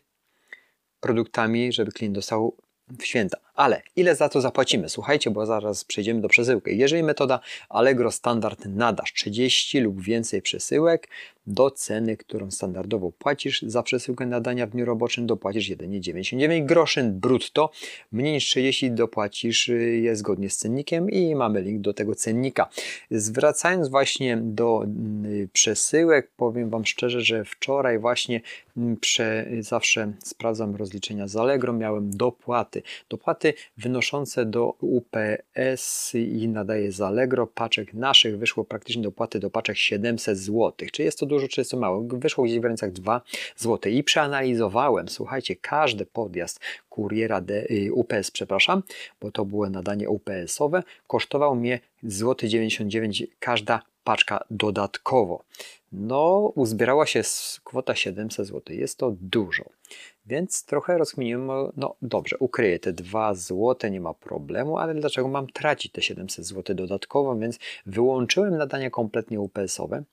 produktami, 0.99 1.73
żeby 1.73 1.91
klient 1.91 2.15
dostał 2.15 2.55
w 2.99 3.05
święta. 3.05 3.37
Ale 3.59 3.81
ile 3.95 4.15
za 4.15 4.29
to 4.29 4.41
zapłacimy? 4.41 4.89
Słuchajcie, 4.89 5.31
bo 5.31 5.45
zaraz 5.45 5.83
przejdziemy 5.83 6.21
do 6.21 6.27
przesyłki. 6.29 6.77
Jeżeli 6.77 7.03
metoda 7.03 7.39
Allegro 7.69 8.11
Standard 8.11 8.65
nadasz 8.65 9.13
30 9.13 9.79
lub 9.79 10.01
więcej 10.01 10.41
przesyłek 10.41 11.07
do 11.49 11.71
ceny, 11.71 12.17
którą 12.17 12.51
standardowo 12.51 13.11
płacisz 13.11 13.61
za 13.61 13.83
przesyłkę 13.83 14.25
nadania 14.25 14.67
w 14.67 14.69
dniu 14.69 14.85
roboczym, 14.85 15.27
dopłacisz 15.27 15.69
jedynie 15.69 16.01
99 16.01 16.67
groszy 16.67 17.03
brutto. 17.03 17.71
Mniej 18.11 18.33
niż 18.33 18.45
30 18.45 18.91
dopłacisz 18.91 19.69
y, 19.69 19.99
je 20.03 20.15
zgodnie 20.15 20.49
z 20.49 20.57
cennikiem 20.57 21.09
i 21.09 21.35
mamy 21.35 21.61
link 21.61 21.81
do 21.81 21.93
tego 21.93 22.15
cennika. 22.15 22.69
Zwracając 23.11 23.89
właśnie 23.89 24.37
do 24.37 24.85
y, 25.25 25.49
przesyłek, 25.53 26.31
powiem 26.37 26.69
Wam 26.69 26.85
szczerze, 26.85 27.21
że 27.21 27.45
wczoraj 27.45 27.99
właśnie 27.99 28.41
mm, 28.77 28.97
prze, 28.97 29.45
zawsze 29.59 30.13
sprawdzam 30.23 30.75
rozliczenia 30.75 31.27
z 31.27 31.35
Allegro, 31.35 31.73
miałem 31.73 32.17
dopłaty. 32.17 32.81
Dopłaty 33.09 33.48
wynoszące 33.77 34.45
do 34.45 34.73
UPS 34.79 36.15
i 36.15 36.47
nadaje 36.47 36.91
z 36.91 37.01
Allegro 37.01 37.47
paczek 37.47 37.93
naszych 37.93 38.37
wyszło 38.37 38.63
praktycznie 38.65 39.01
dopłaty 39.01 39.39
do 39.39 39.49
paczek 39.49 39.77
700 39.77 40.37
zł. 40.37 40.73
Czy 40.91 41.03
jest 41.03 41.19
to 41.19 41.25
dużo, 41.25 41.47
czy 41.47 41.61
jest 41.61 41.71
to 41.71 41.77
mało? 41.77 42.03
Wyszło 42.07 42.43
gdzieś 42.43 42.57
w 42.57 42.61
granicach 42.61 42.91
2 42.91 43.21
zł 43.57 43.91
i 43.91 44.03
przeanalizowałem, 44.03 45.09
słuchajcie, 45.09 45.55
każdy 45.55 46.05
podjazd 46.05 46.59
kuriera 46.89 47.41
y, 47.71 47.93
UPS, 47.93 48.31
przepraszam, 48.31 48.83
bo 49.21 49.31
to 49.31 49.45
było 49.45 49.69
nadanie 49.69 50.09
UPS-owe, 50.09 50.83
kosztował 51.07 51.55
mnie 51.55 51.79
złoty 52.03 52.47
99 52.47 53.23
każda 53.39 53.81
paczka 54.03 54.43
dodatkowo. 54.51 55.43
No, 55.91 56.51
uzbierała 56.55 57.05
się 57.05 57.21
kwota 57.63 57.95
700 57.95 58.47
zł. 58.47 58.75
Jest 58.75 58.97
to 58.97 59.15
dużo. 59.21 59.78
Więc 60.25 60.65
trochę 60.65 60.97
rozkminiłem, 60.97 61.47
no 61.77 61.95
dobrze, 62.01 62.37
ukryję 62.37 62.79
te 62.79 62.93
2 62.93 63.33
zł, 63.33 63.91
nie 63.91 64.01
ma 64.01 64.13
problemu, 64.13 64.77
ale 64.77 64.95
dlaczego 64.95 65.27
mam 65.27 65.47
tracić 65.47 65.91
te 65.91 66.01
700 66.01 66.45
zł 66.45 66.75
dodatkowo? 66.75 67.35
Więc 67.35 67.59
wyłączyłem 67.85 68.57
nadania 68.57 68.89
kompletnie 68.89 69.39
UPS-owe 69.39 70.03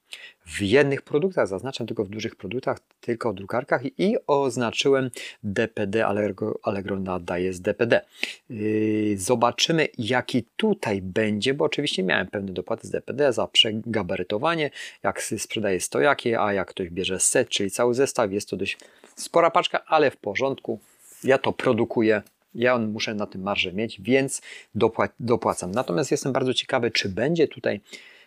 w 0.47 0.63
jednych 0.63 1.03
produktach, 1.03 1.49
zaznaczam 1.49 1.87
tylko 1.87 2.05
w 2.05 2.09
dużych 2.09 2.37
produktach, 2.37 2.79
tylko 3.01 3.33
w 3.33 3.35
drukarkach 3.35 3.83
i 3.99 4.17
oznaczyłem 4.27 5.11
DPD, 5.43 6.07
Allegro, 6.07 6.59
Allegro 6.63 7.01
nadaje 7.01 7.53
z 7.53 7.61
DPD. 7.61 8.01
Yy, 8.51 9.19
zobaczymy 9.19 9.89
jaki 9.99 10.45
tutaj 10.57 11.03
będzie, 11.03 11.55
bo 11.55 11.65
oczywiście 11.65 12.03
miałem 12.03 12.27
pewne 12.27 12.53
dopłaty 12.53 12.87
z 12.87 12.91
DPD 12.91 13.33
za 13.33 13.47
przegabarytowanie, 13.47 14.71
jak 15.03 15.23
sprzedaję 15.23 15.81
stojaki, 15.81 16.35
a 16.35 16.53
jak 16.53 16.69
ktoś 16.69 16.91
bierze 16.91 17.21
set, 17.21 17.49
czyli 17.49 17.71
cały 17.71 17.95
zestaw, 17.95 18.33
jest 18.33 18.49
to 18.49 18.57
dość 18.57 18.79
spora 19.17 19.51
paczka, 19.51 19.85
ale 19.87 20.11
w 20.11 20.17
porządku. 20.17 20.81
Ja 21.25 21.39
to 21.39 21.53
produkuję, 21.53 22.23
ja 22.55 22.79
muszę 22.79 23.15
na 23.15 23.27
tym 23.27 23.43
marżę 23.43 23.73
mieć, 23.73 24.01
więc 24.01 24.43
dopłacam. 25.21 25.71
Natomiast 25.71 26.11
jestem 26.11 26.33
bardzo 26.33 26.55
ciekawy, 26.55 26.91
czy 26.91 27.09
będzie 27.09 27.49
tutaj, 27.49 27.81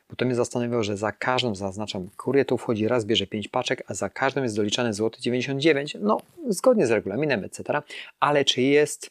bo 0.10 0.15
to 0.15 0.25
mnie 0.25 0.36
zastanawiało, 0.36 0.84
że 0.84 0.98
za 0.98 1.12
każdą 1.12 1.55
zaznaczam, 1.55 2.10
kurier 2.17 2.46
tu 2.46 2.58
wchodzi 2.58 2.88
raz, 2.88 3.05
bierze 3.05 3.27
5 3.27 3.48
paczek, 3.48 3.84
a 3.88 3.93
za 3.93 4.10
każdą 4.10 4.43
jest 4.43 4.55
doliczane 4.55 4.93
złoty 4.93 5.22
99, 5.22 5.98
no 6.00 6.17
zgodnie 6.48 6.88
z 6.88 6.91
regulaminem, 6.91 7.43
etc. 7.43 7.81
Ale 8.19 8.46
czy 8.46 8.62
jest 8.62 9.10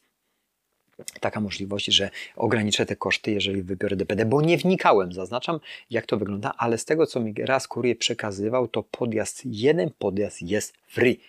taka 1.20 1.40
możliwość, 1.40 1.87
że 1.87 2.11
ograniczę 2.37 2.87
te 2.87 2.97
koszty, 2.97 3.30
jeżeli 3.30 3.62
wybiorę 3.62 3.97
DPD, 3.97 4.25
bo 4.25 4.42
nie 4.42 4.58
wnikałem, 4.58 5.12
zaznaczam, 5.12 5.61
jak 5.90 6.06
to 6.06 6.16
wygląda, 6.16 6.52
ale 6.58 6.78
z 6.78 6.85
tego, 6.85 7.06
co 7.06 7.20
mi 7.20 7.35
raz 7.38 7.68
kurier 7.68 7.99
przekazywał, 7.99 8.68
to 8.68 8.82
podjazd, 8.82 9.42
jeden 9.44 9.90
podjazd 9.99 10.42
jest 10.42 10.75
free. 10.87 11.20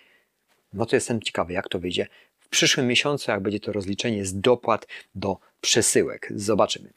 No 0.72 0.86
to 0.86 0.96
jestem 0.96 1.22
ciekawy, 1.22 1.52
jak 1.52 1.68
to 1.68 1.78
wyjdzie 1.78 2.06
w 2.38 2.48
przyszłym 2.48 2.86
miesiącu, 2.86 3.30
jak 3.30 3.40
będzie 3.40 3.60
to 3.60 3.72
rozliczenie 3.72 4.24
z 4.24 4.40
dopłat 4.40 4.86
do 5.14 5.38
przesyłek. 5.60 6.32
Zobaczymy. 6.36 6.90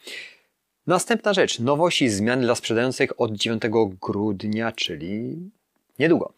Następna 0.87 1.33
rzecz, 1.33 1.59
nowości 1.59 2.09
zmiany 2.09 2.41
dla 2.41 2.55
sprzedających 2.55 3.21
od 3.21 3.31
9 3.31 3.63
grudnia, 4.01 4.71
czyli 4.71 5.37
niedługo. 5.99 6.33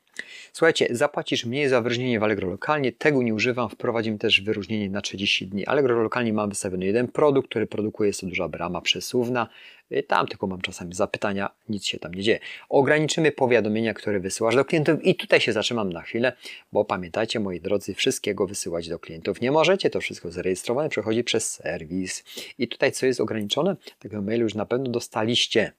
Słuchajcie, 0.53 0.87
zapłacisz 0.91 1.45
mniej 1.45 1.69
za 1.69 1.81
wyróżnienie 1.81 2.19
w 2.19 2.23
Allegro 2.23 2.49
lokalnie, 2.49 2.91
tego 2.91 3.23
nie 3.23 3.33
używam, 3.33 3.69
wprowadzimy 3.69 4.17
też 4.17 4.41
wyróżnienie 4.41 4.89
na 4.89 5.01
30 5.01 5.47
dni. 5.47 5.65
Allegro 5.65 6.03
lokalnie 6.03 6.33
mam 6.33 6.49
wystawiony 6.49 6.85
jeden 6.85 7.07
produkt, 7.07 7.49
który 7.49 7.67
produkuje, 7.67 8.07
jest 8.07 8.21
to 8.21 8.27
duża 8.27 8.47
brama 8.47 8.81
przesuwna, 8.81 9.49
y, 9.91 10.03
tam 10.03 10.27
tylko 10.27 10.47
mam 10.47 10.61
czasami 10.61 10.93
zapytania, 10.93 11.49
nic 11.69 11.85
się 11.85 11.99
tam 11.99 12.13
nie 12.13 12.23
dzieje. 12.23 12.39
Ograniczymy 12.69 13.31
powiadomienia, 13.31 13.93
które 13.93 14.19
wysyłasz 14.19 14.55
do 14.55 14.65
klientów 14.65 15.03
i 15.03 15.15
tutaj 15.15 15.41
się 15.41 15.53
zatrzymam 15.53 15.93
na 15.93 16.01
chwilę, 16.01 16.33
bo 16.71 16.85
pamiętajcie 16.85 17.39
moi 17.39 17.61
drodzy, 17.61 17.93
wszystkiego 17.93 18.47
wysyłać 18.47 18.89
do 18.89 18.99
klientów 18.99 19.41
nie 19.41 19.51
możecie, 19.51 19.89
to 19.89 20.01
wszystko 20.01 20.31
zarejestrowane 20.31 20.89
przechodzi 20.89 21.23
przez 21.23 21.51
serwis. 21.51 22.23
I 22.57 22.67
tutaj 22.67 22.91
co 22.91 23.05
jest 23.05 23.21
ograniczone? 23.21 23.75
Tego 23.99 24.21
mailu 24.21 24.43
już 24.43 24.53
na 24.53 24.65
pewno 24.65 24.89
dostaliście 24.89 25.71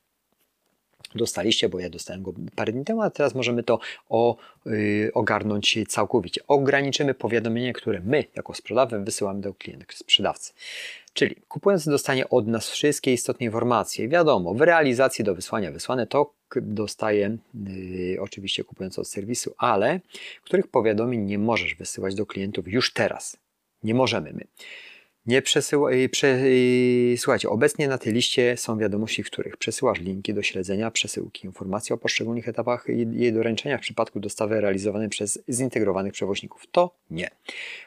dostaliście, 1.15 1.69
bo 1.69 1.81
ja 1.81 1.91
dostałem 1.91 2.23
go 2.23 2.33
parę 2.55 2.73
dni 2.73 2.85
temu, 2.85 3.03
a 3.03 3.11
teraz 3.11 3.35
możemy 3.35 3.63
to 3.63 3.79
o, 4.09 4.37
yy, 4.67 5.11
ogarnąć 5.15 5.79
całkowicie. 5.89 6.41
Ograniczymy 6.47 7.15
powiadomienia, 7.15 7.73
które 7.73 8.01
my 8.05 8.25
jako 8.37 8.55
sprzedawcy 8.55 8.99
wysyłamy 8.99 9.41
do 9.41 9.55
klienta, 9.55 9.87
sprzedawcy. 9.95 10.53
Czyli 11.13 11.37
kupujący 11.49 11.91
dostanie 11.91 12.29
od 12.29 12.47
nas 12.47 12.71
wszystkie 12.71 13.13
istotne 13.13 13.47
informacje. 13.47 14.09
Wiadomo, 14.09 14.55
w 14.55 14.61
realizacji 14.61 15.25
do 15.25 15.35
wysłania 15.35 15.73
wysłane 15.73 16.07
to 16.07 16.33
dostaje 16.57 17.37
yy, 17.55 18.21
oczywiście 18.21 18.65
kupujący 18.65 19.01
od 19.01 19.09
serwisu, 19.09 19.55
ale 19.59 20.01
których 20.45 20.69
powiadomień 20.69 21.21
nie 21.21 21.39
możesz 21.39 21.75
wysyłać 21.75 22.15
do 22.15 22.27
klientów 22.27 22.69
już 22.69 22.93
teraz. 22.93 23.37
Nie 23.83 23.95
możemy 23.95 24.33
my. 24.33 24.45
Nie 25.27 25.43
przesyłaj, 25.43 26.09
prze, 26.09 26.41
słuchajcie, 27.17 27.49
obecnie 27.49 27.89
na 27.89 27.99
tej 27.99 28.13
liście 28.13 28.57
są 28.57 28.79
wiadomości, 28.79 29.23
w 29.23 29.27
których 29.27 29.57
przesyłasz 29.57 30.01
linki 30.01 30.35
do 30.35 30.43
śledzenia 30.43 30.91
przesyłki, 30.91 31.47
informacje 31.47 31.95
o 31.95 31.99
poszczególnych 31.99 32.49
etapach 32.49 32.87
jej 33.13 33.33
doręczenia 33.33 33.79
w 33.79 33.81
przypadku 33.81 34.21
dostawy 34.21 34.61
realizowanej 34.61 35.09
przez 35.09 35.39
zintegrowanych 35.51 36.13
przewoźników. 36.13 36.67
To 36.73 36.95
nie. 37.11 37.31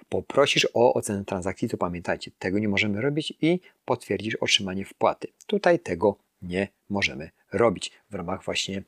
Poprosisz 0.10 0.68
o 0.74 0.94
ocenę 0.94 1.26
transakcji, 1.26 1.70
to 1.70 1.78
pamiętajcie, 1.78 2.32
tego 2.40 2.60
nie 2.60 2.68
możemy 2.68 3.02
robić 3.02 3.34
i 3.42 3.60
potwierdzisz 3.86 4.36
otrzymanie 4.36 4.86
wpłaty. 4.86 5.28
Tutaj 5.48 5.80
tego 5.80 6.16
nie 6.42 6.68
możemy 6.90 7.30
robić 7.52 7.92
w 8.10 8.16
ramach 8.16 8.44
właśnie 8.44 8.84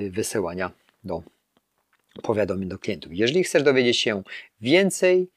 y, 0.00 0.10
wysyłania 0.10 0.70
do 1.04 1.22
powiadomień 2.22 2.68
do 2.68 2.78
klientów. 2.78 3.12
Jeżeli 3.14 3.44
chcesz 3.44 3.62
dowiedzieć 3.62 3.98
się 3.98 4.22
więcej, 4.60 5.28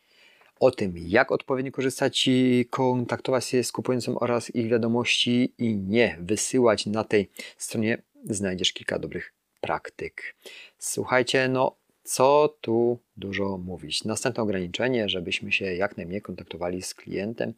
o 0.60 0.72
tym, 0.72 0.94
jak 0.98 1.32
odpowiednio 1.32 1.72
korzystać 1.72 2.28
i 2.28 2.68
kontaktować 2.70 3.46
się 3.46 3.64
z 3.64 3.72
kupującym 3.72 4.18
oraz 4.18 4.56
ich 4.56 4.70
wiadomości 4.70 5.54
i 5.58 5.76
nie 5.78 6.18
wysyłać 6.22 6.86
na 6.86 7.04
tej 7.04 7.30
stronie, 7.58 8.02
znajdziesz 8.24 8.74
kilka 8.74 9.00
dobrych 9.00 9.34
praktyk. 9.62 10.36
Słuchajcie, 10.78 11.48
no 11.50 11.78
co 12.04 12.58
tu 12.62 13.00
dużo 13.18 13.58
mówić. 13.58 14.04
Następne 14.04 14.44
ograniczenie, 14.44 15.10
żebyśmy 15.10 15.52
się 15.52 15.66
jak 15.66 15.98
najmniej 15.98 16.22
kontaktowali 16.22 16.82
z 16.82 16.94
klientem. 16.94 17.54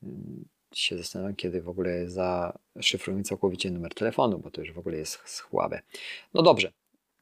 Hmm, 0.00 0.44
się 0.74 0.96
zastanawiam, 0.96 1.36
kiedy 1.36 1.62
w 1.62 1.68
ogóle 1.68 2.06
zaszyfrujemy 2.08 3.24
całkowicie 3.24 3.70
numer 3.70 3.94
telefonu, 3.94 4.38
bo 4.38 4.50
to 4.50 4.60
już 4.60 4.72
w 4.72 4.78
ogóle 4.78 4.96
jest 4.96 5.18
słabe. 5.24 5.80
No 6.34 6.42
dobrze, 6.42 6.72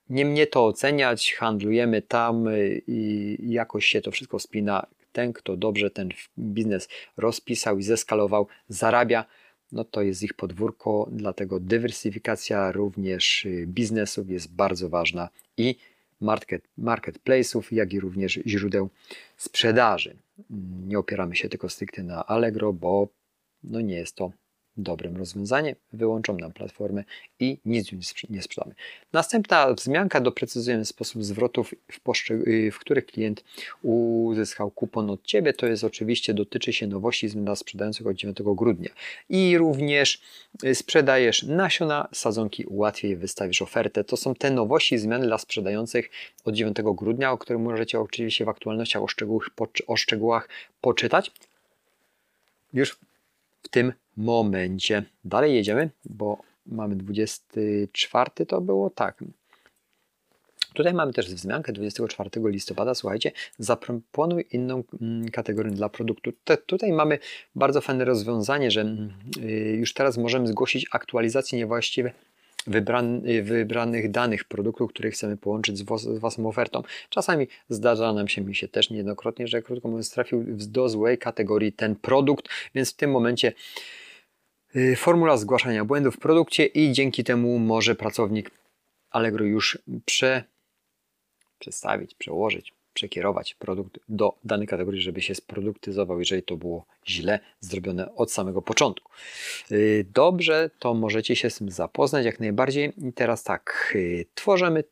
nie 0.09 0.25
mnie 0.25 0.47
to 0.47 0.67
oceniać, 0.67 1.35
handlujemy 1.35 2.03
tam 2.03 2.47
i 2.87 3.37
jakoś 3.41 3.87
się 3.87 4.01
to 4.01 4.11
wszystko 4.11 4.39
spina 4.39 4.87
ten, 5.15 5.33
kto 5.33 5.57
dobrze 5.57 5.91
ten 5.91 6.09
biznes 6.39 6.89
rozpisał 7.17 7.79
i 7.79 7.83
zeskalował, 7.83 8.47
zarabia, 8.69 9.25
no 9.73 9.85
to 9.85 10.03
jest 10.03 10.23
ich 10.23 10.35
podwórko, 10.35 11.09
dlatego 11.13 11.61
dywersyfikacja 11.61 12.73
również 12.73 13.45
y, 13.45 13.65
biznesów 13.67 14.31
jest 14.31 14.55
bardzo 14.55 14.89
ważna 14.89 15.29
i 15.57 15.77
market, 16.21 16.63
marketplace'ów, 16.79 17.63
jak 17.73 17.93
i 17.93 18.01
również 18.01 18.41
źródeł 18.47 18.91
sprzedaży. 19.37 20.17
Nie 20.89 20.99
opieramy 20.99 21.37
się 21.37 21.49
tylko 21.49 21.69
stricte 21.69 22.03
na 22.03 22.27
Allegro, 22.27 22.73
bo 22.73 23.09
no 23.65 23.81
nie 23.81 23.97
jest 23.97 24.17
to 24.17 24.33
dobrym 24.77 25.17
rozwiązaniem. 25.17 25.75
Wyłączą 25.93 26.39
nam 26.39 26.53
platformę 26.53 27.05
i 27.41 27.59
nic 27.65 27.91
nie 28.31 28.43
sprzedamy. 28.43 28.75
Następna 29.13 29.73
wzmianka 29.73 30.21
doprecyzujemy 30.21 30.85
sposób 30.85 31.25
zwrotów, 31.25 31.75
w, 31.93 32.31
y, 32.31 32.71
w 32.71 32.79
których 32.79 33.07
klient 33.07 33.45
uzyskał 33.83 34.71
kupon 34.71 35.11
od 35.11 35.25
Ciebie. 35.25 35.53
To 35.53 35.67
jest 35.67 35.85
oczywiście, 35.85 36.35
dotyczy 36.35 36.73
się 36.73 36.87
nowości 36.87 37.29
dla 37.29 37.57
sprzedających 37.57 38.07
od 38.07 38.17
9 38.17 38.39
grudnia. 38.43 38.91
I 39.29 39.59
również 39.59 40.23
y, 40.65 40.75
sprzedajesz 40.75 41.43
nasiona, 41.43 42.09
sadzonki, 42.13 42.65
łatwiej 42.69 43.17
wystawisz 43.17 43.63
ofertę. 43.63 44.05
To 44.05 44.17
są 44.17 44.35
te 44.35 44.51
nowości, 44.51 44.99
zmiany 44.99 45.27
dla 45.27 45.39
sprzedających 45.39 46.11
od 46.45 46.55
9 46.55 46.77
grudnia, 46.95 47.33
o 47.33 47.39
których 47.39 47.63
możecie 47.63 48.01
oczywiście 48.01 48.45
w 48.45 48.49
aktualnościach 48.49 49.03
o 49.03 49.09
szczegółach, 49.09 49.51
o 49.87 49.97
szczegółach 49.97 50.49
poczytać. 50.81 51.33
Już 52.73 52.99
w 53.63 53.69
tym 53.69 53.93
momencie. 54.17 55.03
Dalej 55.25 55.55
jedziemy, 55.55 55.91
bo 56.05 56.39
mamy 56.67 56.97
24, 56.97 58.31
to 58.47 58.61
było 58.61 58.91
tak. 58.91 59.25
Tutaj 60.75 60.95
mamy 60.95 61.13
też 61.13 61.35
wzmiankę 61.35 61.73
24 61.73 62.31
listopada. 62.45 62.95
Słuchajcie, 62.95 63.33
zaproponuj 63.59 64.47
inną 64.51 64.83
mm, 65.01 65.31
kategorię 65.31 65.71
dla 65.71 65.89
produktu. 65.89 66.33
Te, 66.45 66.57
tutaj 66.57 66.93
mamy 66.93 67.19
bardzo 67.55 67.81
fajne 67.81 68.05
rozwiązanie, 68.05 68.71
że 68.71 68.81
mm, 68.81 69.13
y, 69.39 69.77
już 69.79 69.95
teraz 69.95 70.19
możemy 70.19 70.47
zgłosić 70.47 70.87
aktualizację 70.93 71.59
niewłaściwe 71.59 72.13
wybranych 73.43 74.11
danych 74.11 74.45
produktu, 74.45 74.89
który 74.89 75.11
chcemy 75.11 75.37
połączyć 75.37 75.79
z, 75.79 75.85
z 76.01 76.19
Waszą 76.19 76.49
ofertą. 76.49 76.83
Czasami 77.09 77.47
zdarza 77.69 78.13
nam 78.13 78.29
się 78.29 78.43
mi 78.43 78.55
się 78.55 78.69
też 78.69 78.91
niejednokrotnie, 78.91 79.49
że 79.49 79.63
krótko 79.63 79.89
mówiąc 79.89 80.11
trafił 80.11 80.45
do 80.49 80.89
złej 80.89 81.19
kategorii 81.19 81.73
ten 81.73 81.97
produkt, 81.97 82.49
więc 82.75 82.93
w 82.93 82.97
tym 82.97 83.11
momencie 83.11 83.53
y, 84.77 84.97
formula 84.97 85.37
zgłaszania 85.37 85.85
błędów 85.85 86.17
w 86.17 86.19
produkcie 86.19 86.67
i 86.67 86.93
dzięki 86.93 87.25
temu 87.25 87.59
może 87.59 87.95
pracownik 87.95 88.51
Allegro 89.11 89.45
już 89.45 89.79
prze, 90.05 90.45
przestawić, 91.59 92.15
przełożyć, 92.15 92.73
przekierować 92.95 93.55
produkt 93.55 93.99
do 94.09 94.35
danej 94.45 94.67
kategorii, 94.67 95.01
żeby 95.01 95.23
się 95.23 95.35
sproduktyzował, 95.35 96.19
jeżeli 96.19 96.43
to 96.43 96.57
było 96.57 96.87
źle 97.09 97.41
zrobione 97.61 98.15
od 98.15 98.33
samego 98.33 98.63
początku. 98.63 99.13
Y, 99.73 100.07
dobrze, 100.15 100.71
to 100.79 100.95
możecie 100.95 101.37
się 101.37 101.51
z 101.51 101.59
tym 101.59 101.71
zapoznać 101.71 102.27
jak 102.27 102.41
najbardziej. 102.41 102.93
I 103.09 103.13
teraz 103.13 103.43
tak, 103.43 103.93
y, 103.95 104.27
tworzymy 104.35 104.85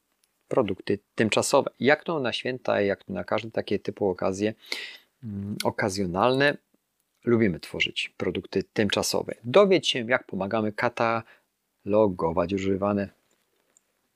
produkty 0.48 0.98
tymczasowe. 1.14 1.70
Jak 1.80 2.04
to 2.04 2.20
na 2.20 2.32
święta, 2.32 2.80
jak 2.80 3.04
to 3.04 3.12
na 3.12 3.24
każde 3.24 3.50
takie 3.50 3.78
typu 3.78 4.08
okazje 4.08 4.54
mm, 5.24 5.56
okazjonalne, 5.64 6.56
lubimy 7.24 7.60
tworzyć 7.60 8.12
produkty 8.16 8.62
tymczasowe. 8.62 9.34
Dowiedz 9.44 9.86
się, 9.86 9.98
jak 9.98 10.26
pomagamy 10.26 10.72
katalogować 10.72 12.52
używane 12.52 13.08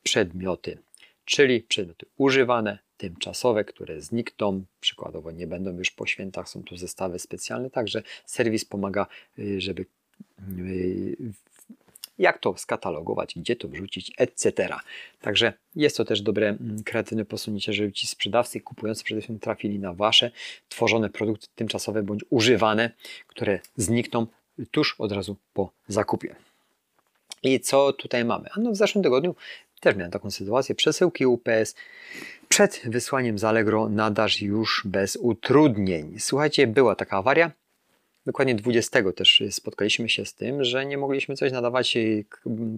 przedmioty, 0.03 0.79
czyli 1.25 1.61
przedmioty 1.61 2.07
używane, 2.17 2.79
tymczasowe, 2.97 3.65
które 3.65 4.01
znikną, 4.01 4.65
przykładowo 4.81 5.31
nie 5.31 5.47
będą 5.47 5.79
już 5.79 5.91
po 5.91 6.07
świętach, 6.07 6.49
są 6.49 6.63
tu 6.63 6.77
zestawy 6.77 7.19
specjalne, 7.19 7.71
także 7.71 8.03
serwis 8.25 8.65
pomaga, 8.65 9.07
y, 9.39 9.61
żeby 9.61 9.87
y, 10.59 11.17
jak 12.19 12.39
to 12.39 12.55
skatalogować, 12.57 13.35
gdzie 13.37 13.57
to 13.57 13.69
wrzucić, 13.69 14.13
etc. 14.19 14.69
Także 15.21 15.53
jest 15.75 15.97
to 15.97 16.05
też 16.05 16.23
dobre, 16.23 16.49
mm, 16.49 16.83
kreatywne 16.85 17.25
posunięcie, 17.25 17.73
żeby 17.73 17.93
ci 17.93 18.07
sprzedawcy 18.07 18.61
kupujący 18.61 19.05
przede 19.05 19.21
wszystkim 19.21 19.39
trafili 19.39 19.79
na 19.79 19.93
wasze 19.93 20.31
tworzone 20.69 21.11
produkty 21.11 21.47
tymczasowe 21.55 22.03
bądź 22.03 22.25
używane, 22.31 22.91
które 23.27 23.61
znikną 23.77 24.27
tuż 24.71 24.95
od 24.99 25.13
razu 25.13 25.37
po 25.53 25.71
zakupie. 25.89 26.37
I 27.43 27.61
co 27.61 27.93
tutaj 27.93 28.25
mamy? 28.25 28.49
A 28.57 28.61
no 28.61 28.71
w 28.71 28.77
zeszłym 28.77 29.05
tygodniu 29.05 29.35
też 29.81 29.97
miałem 29.97 30.13
taką 30.13 30.31
sytuację. 30.31 30.75
Przesyłki 30.75 31.27
UPS 31.27 31.75
przed 32.49 32.83
wysłaniem 32.85 33.39
z 33.39 33.45
Allegro 33.45 33.89
nadasz 33.89 34.43
już 34.43 34.83
bez 34.85 35.17
utrudnień. 35.17 36.15
Słuchajcie, 36.19 36.67
była 36.67 36.95
taka 36.95 37.17
awaria. 37.17 37.51
Dokładnie 38.27 38.55
20 38.55 39.13
też 39.13 39.43
spotkaliśmy 39.51 40.09
się 40.09 40.25
z 40.25 40.35
tym, 40.35 40.65
że 40.65 40.87
nie 40.87 40.99
mogliśmy 40.99 41.37
coś 41.37 41.53
nadawać 41.53 41.99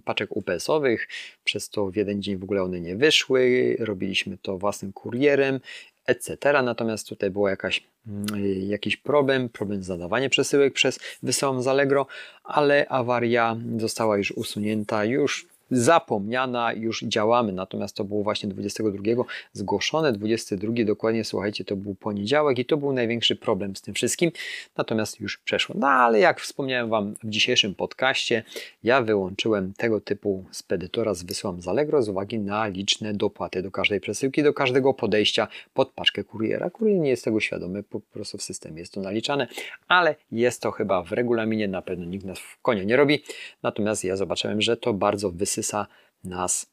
paczek 0.04 0.36
UPS-owych, 0.36 1.08
przez 1.44 1.70
to 1.70 1.86
w 1.86 1.96
jeden 1.96 2.22
dzień 2.22 2.36
w 2.36 2.42
ogóle 2.42 2.62
one 2.62 2.80
nie 2.80 2.96
wyszły, 2.96 3.76
robiliśmy 3.78 4.38
to 4.42 4.58
własnym 4.58 4.92
kurierem, 4.92 5.60
etc. 6.06 6.62
Natomiast 6.62 7.08
tutaj 7.08 7.30
był 7.30 7.48
jakaś, 7.48 7.84
y, 8.36 8.40
jakiś 8.66 8.96
problem, 8.96 9.48
problem 9.48 9.82
z 9.82 9.88
nadawaniem 9.88 10.30
przesyłek 10.30 10.74
przez 10.74 11.00
wysyłam 11.22 11.62
z 11.62 11.66
Allegro, 11.66 12.06
ale 12.44 12.88
awaria 12.88 13.56
została 13.78 14.18
już 14.18 14.30
usunięta, 14.30 15.04
już 15.04 15.46
zapomniana, 15.70 16.72
już 16.72 17.02
działamy. 17.02 17.52
Natomiast 17.52 17.96
to 17.96 18.04
było 18.04 18.22
właśnie 18.22 18.48
22 18.48 19.24
zgłoszone, 19.52 20.12
22 20.12 20.72
dokładnie, 20.84 21.24
słuchajcie, 21.24 21.64
to 21.64 21.76
był 21.76 21.94
poniedziałek 21.94 22.58
i 22.58 22.64
to 22.64 22.76
był 22.76 22.92
największy 22.92 23.36
problem 23.36 23.76
z 23.76 23.82
tym 23.82 23.94
wszystkim. 23.94 24.30
Natomiast 24.76 25.20
już 25.20 25.38
przeszło. 25.38 25.74
No 25.78 25.86
ale 25.86 26.20
jak 26.20 26.40
wspomniałem 26.40 26.90
Wam 26.90 27.14
w 27.22 27.30
dzisiejszym 27.30 27.74
podcaście, 27.74 28.44
ja 28.82 29.02
wyłączyłem 29.02 29.72
tego 29.76 30.00
typu 30.00 30.44
spedytora 30.50 31.14
z 31.14 31.22
wysyłam 31.22 31.62
z 31.62 31.68
Allegro 31.68 32.02
z 32.02 32.08
uwagi 32.08 32.38
na 32.38 32.66
liczne 32.66 33.14
dopłaty 33.14 33.62
do 33.62 33.70
każdej 33.70 34.00
przesyłki, 34.00 34.42
do 34.42 34.54
każdego 34.54 34.94
podejścia 34.94 35.48
pod 35.74 35.92
paczkę 35.92 36.24
kuriera. 36.24 36.70
Kurier 36.70 36.98
nie 36.98 37.10
jest 37.10 37.24
tego 37.24 37.40
świadomy, 37.40 37.82
po 37.82 38.00
prostu 38.00 38.38
w 38.38 38.42
systemie 38.42 38.80
jest 38.80 38.92
to 38.92 39.00
naliczane, 39.00 39.48
ale 39.88 40.14
jest 40.32 40.62
to 40.62 40.70
chyba 40.70 41.02
w 41.02 41.12
regulaminie, 41.12 41.68
na 41.68 41.82
pewno 41.82 42.04
nikt 42.04 42.24
nas 42.24 42.38
w 42.38 42.62
konia 42.62 42.84
nie 42.84 42.96
robi. 42.96 43.22
Natomiast 43.62 44.04
ja 44.04 44.16
zobaczyłem, 44.16 44.60
że 44.60 44.76
to 44.76 44.94
bardzo 44.94 45.30
wysyła 45.30 45.57
wysysa 45.58 45.86
nas 46.24 46.66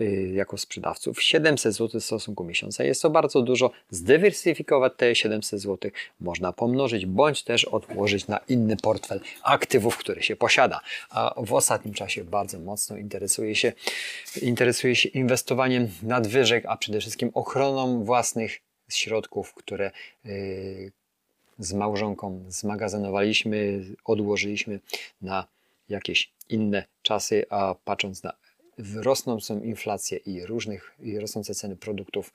y, 0.00 0.32
jako 0.34 0.58
sprzedawców 0.58 1.22
700 1.22 1.74
zł 1.74 2.00
w 2.00 2.04
stosunku 2.04 2.44
miesiąca. 2.44 2.84
Jest 2.84 3.02
to 3.02 3.10
bardzo 3.10 3.42
dużo. 3.42 3.70
Zdywersyfikować 3.90 4.92
te 4.96 5.14
700 5.14 5.60
zł 5.60 5.90
można 6.20 6.52
pomnożyć, 6.52 7.06
bądź 7.06 7.44
też 7.44 7.64
odłożyć 7.64 8.26
na 8.28 8.38
inny 8.48 8.76
portfel 8.76 9.20
aktywów, 9.42 9.96
które 9.96 10.22
się 10.22 10.36
posiada. 10.36 10.80
A 11.10 11.34
w 11.36 11.52
ostatnim 11.52 11.94
czasie 11.94 12.24
bardzo 12.24 12.58
mocno 12.58 12.96
interesuje 12.96 13.54
się, 13.54 13.72
interesuje 14.42 14.96
się 14.96 15.08
inwestowaniem 15.08 15.88
nadwyżek, 16.02 16.64
a 16.66 16.76
przede 16.76 17.00
wszystkim 17.00 17.30
ochroną 17.34 18.04
własnych 18.04 18.60
środków, 18.88 19.54
które 19.54 19.90
yy, 20.24 20.92
z 21.58 21.72
małżonką 21.72 22.44
zmagazynowaliśmy, 22.48 23.84
odłożyliśmy 24.04 24.80
na 25.22 25.46
jakieś 25.88 26.32
inne 26.48 26.84
czasy, 27.02 27.44
a 27.50 27.74
patrząc 27.84 28.22
na 28.22 28.32
rosnącą 28.94 29.60
inflację 29.60 30.18
i 30.18 30.46
różnych 30.46 30.94
i 31.00 31.18
rosnące 31.18 31.54
ceny 31.54 31.76
produktów, 31.76 32.32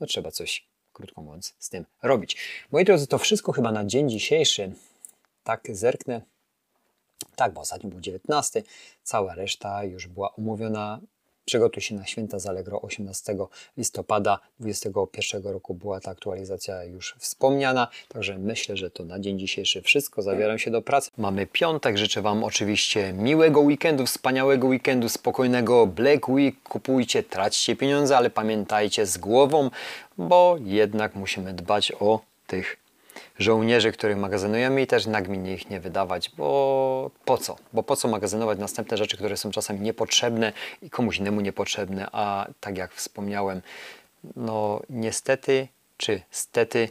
no 0.00 0.06
trzeba 0.06 0.30
coś, 0.30 0.66
krótko 0.92 1.22
mówiąc, 1.22 1.54
z 1.58 1.68
tym 1.68 1.84
robić. 2.02 2.36
Moi 2.70 2.84
drodzy, 2.84 3.06
to 3.06 3.18
wszystko 3.18 3.52
chyba 3.52 3.72
na 3.72 3.84
dzień 3.84 4.10
dzisiejszy. 4.10 4.72
tak 5.44 5.68
zerknę. 5.70 6.22
Tak, 7.36 7.52
bo 7.52 7.60
ostatnio 7.60 7.90
był 7.90 8.00
19, 8.00 8.62
cała 9.02 9.34
reszta 9.34 9.84
już 9.84 10.06
była 10.06 10.34
omówiona. 10.34 11.00
Przygotuj 11.44 11.82
się 11.82 11.94
na 11.94 12.06
święta 12.06 12.38
z 12.38 12.46
Allegro 12.46 12.82
18 12.82 13.36
listopada 13.76 14.38
2021 14.60 15.52
roku 15.52 15.74
była 15.74 16.00
ta 16.00 16.10
aktualizacja 16.10 16.84
już 16.84 17.14
wspomniana, 17.18 17.88
także 18.08 18.38
myślę, 18.38 18.76
że 18.76 18.90
to 18.90 19.04
na 19.04 19.20
dzień 19.20 19.38
dzisiejszy 19.38 19.82
wszystko. 19.82 20.22
Zabieram 20.22 20.58
się 20.58 20.70
do 20.70 20.82
pracy. 20.82 21.10
Mamy 21.18 21.46
piątek, 21.46 21.98
życzę 21.98 22.22
Wam 22.22 22.44
oczywiście 22.44 23.12
miłego 23.12 23.60
weekendu, 23.60 24.06
wspaniałego 24.06 24.66
weekendu, 24.66 25.08
spokojnego 25.08 25.86
Black 25.86 26.28
Week. 26.28 26.62
Kupujcie, 26.62 27.22
traćcie 27.22 27.76
pieniądze, 27.76 28.16
ale 28.16 28.30
pamiętajcie 28.30 29.06
z 29.06 29.18
głową, 29.18 29.70
bo 30.18 30.56
jednak 30.60 31.14
musimy 31.14 31.52
dbać 31.54 31.92
o 32.00 32.20
tych 32.46 32.76
żołnierzy, 33.38 33.92
których 33.92 34.16
magazynujemy 34.16 34.82
i 34.82 34.86
też 34.86 35.06
nagminnie 35.06 35.54
ich 35.54 35.70
nie 35.70 35.80
wydawać, 35.80 36.30
bo 36.36 37.10
po 37.24 37.38
co? 37.38 37.56
Bo 37.72 37.82
po 37.82 37.96
co 37.96 38.08
magazynować 38.08 38.58
następne 38.58 38.96
rzeczy, 38.96 39.16
które 39.16 39.36
są 39.36 39.50
czasami 39.50 39.80
niepotrzebne 39.80 40.52
i 40.82 40.90
komuś 40.90 41.18
innemu 41.18 41.40
niepotrzebne, 41.40 42.06
a 42.12 42.46
tak 42.60 42.76
jak 42.78 42.94
wspomniałem, 42.94 43.62
no 44.36 44.82
niestety 44.90 45.68
czy 45.96 46.22
stety 46.30 46.88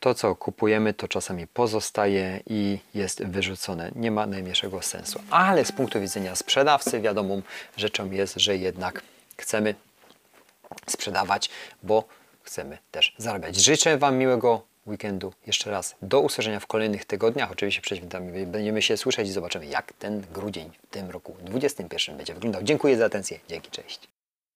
to, 0.00 0.14
co 0.14 0.36
kupujemy, 0.36 0.94
to 0.94 1.08
czasami 1.08 1.46
pozostaje 1.46 2.40
i 2.46 2.78
jest 2.94 3.24
wyrzucone. 3.24 3.90
Nie 3.94 4.10
ma 4.10 4.26
najmniejszego 4.26 4.82
sensu. 4.82 5.20
Ale 5.30 5.64
z 5.64 5.72
punktu 5.72 6.00
widzenia 6.00 6.36
sprzedawcy 6.36 7.00
wiadomą 7.00 7.42
rzeczą 7.76 8.10
jest, 8.10 8.34
że 8.36 8.56
jednak 8.56 9.02
chcemy 9.36 9.74
sprzedawać, 10.86 11.50
bo 11.82 12.04
chcemy 12.42 12.78
też 12.90 13.14
zarabiać. 13.18 13.56
Życzę 13.56 13.98
Wam 13.98 14.16
miłego 14.16 14.62
weekendu. 14.86 15.32
Jeszcze 15.46 15.70
raz 15.70 15.94
do 16.02 16.20
usłyszenia 16.20 16.60
w 16.60 16.66
kolejnych 16.66 17.04
tygodniach. 17.04 17.52
Oczywiście 17.52 17.82
przed 17.82 18.06
będziemy 18.46 18.82
się 18.82 18.96
słyszeć 18.96 19.28
i 19.28 19.32
zobaczymy, 19.32 19.66
jak 19.66 19.92
ten 19.92 20.22
grudzień 20.34 20.70
w 20.82 20.86
tym 20.86 21.10
roku 21.10 21.36
2021 21.40 22.16
będzie 22.16 22.34
wyglądał. 22.34 22.62
Dziękuję 22.62 22.96
za 22.96 23.04
atencję. 23.04 23.38
Dzięki, 23.48 23.70
cześć. 23.70 24.11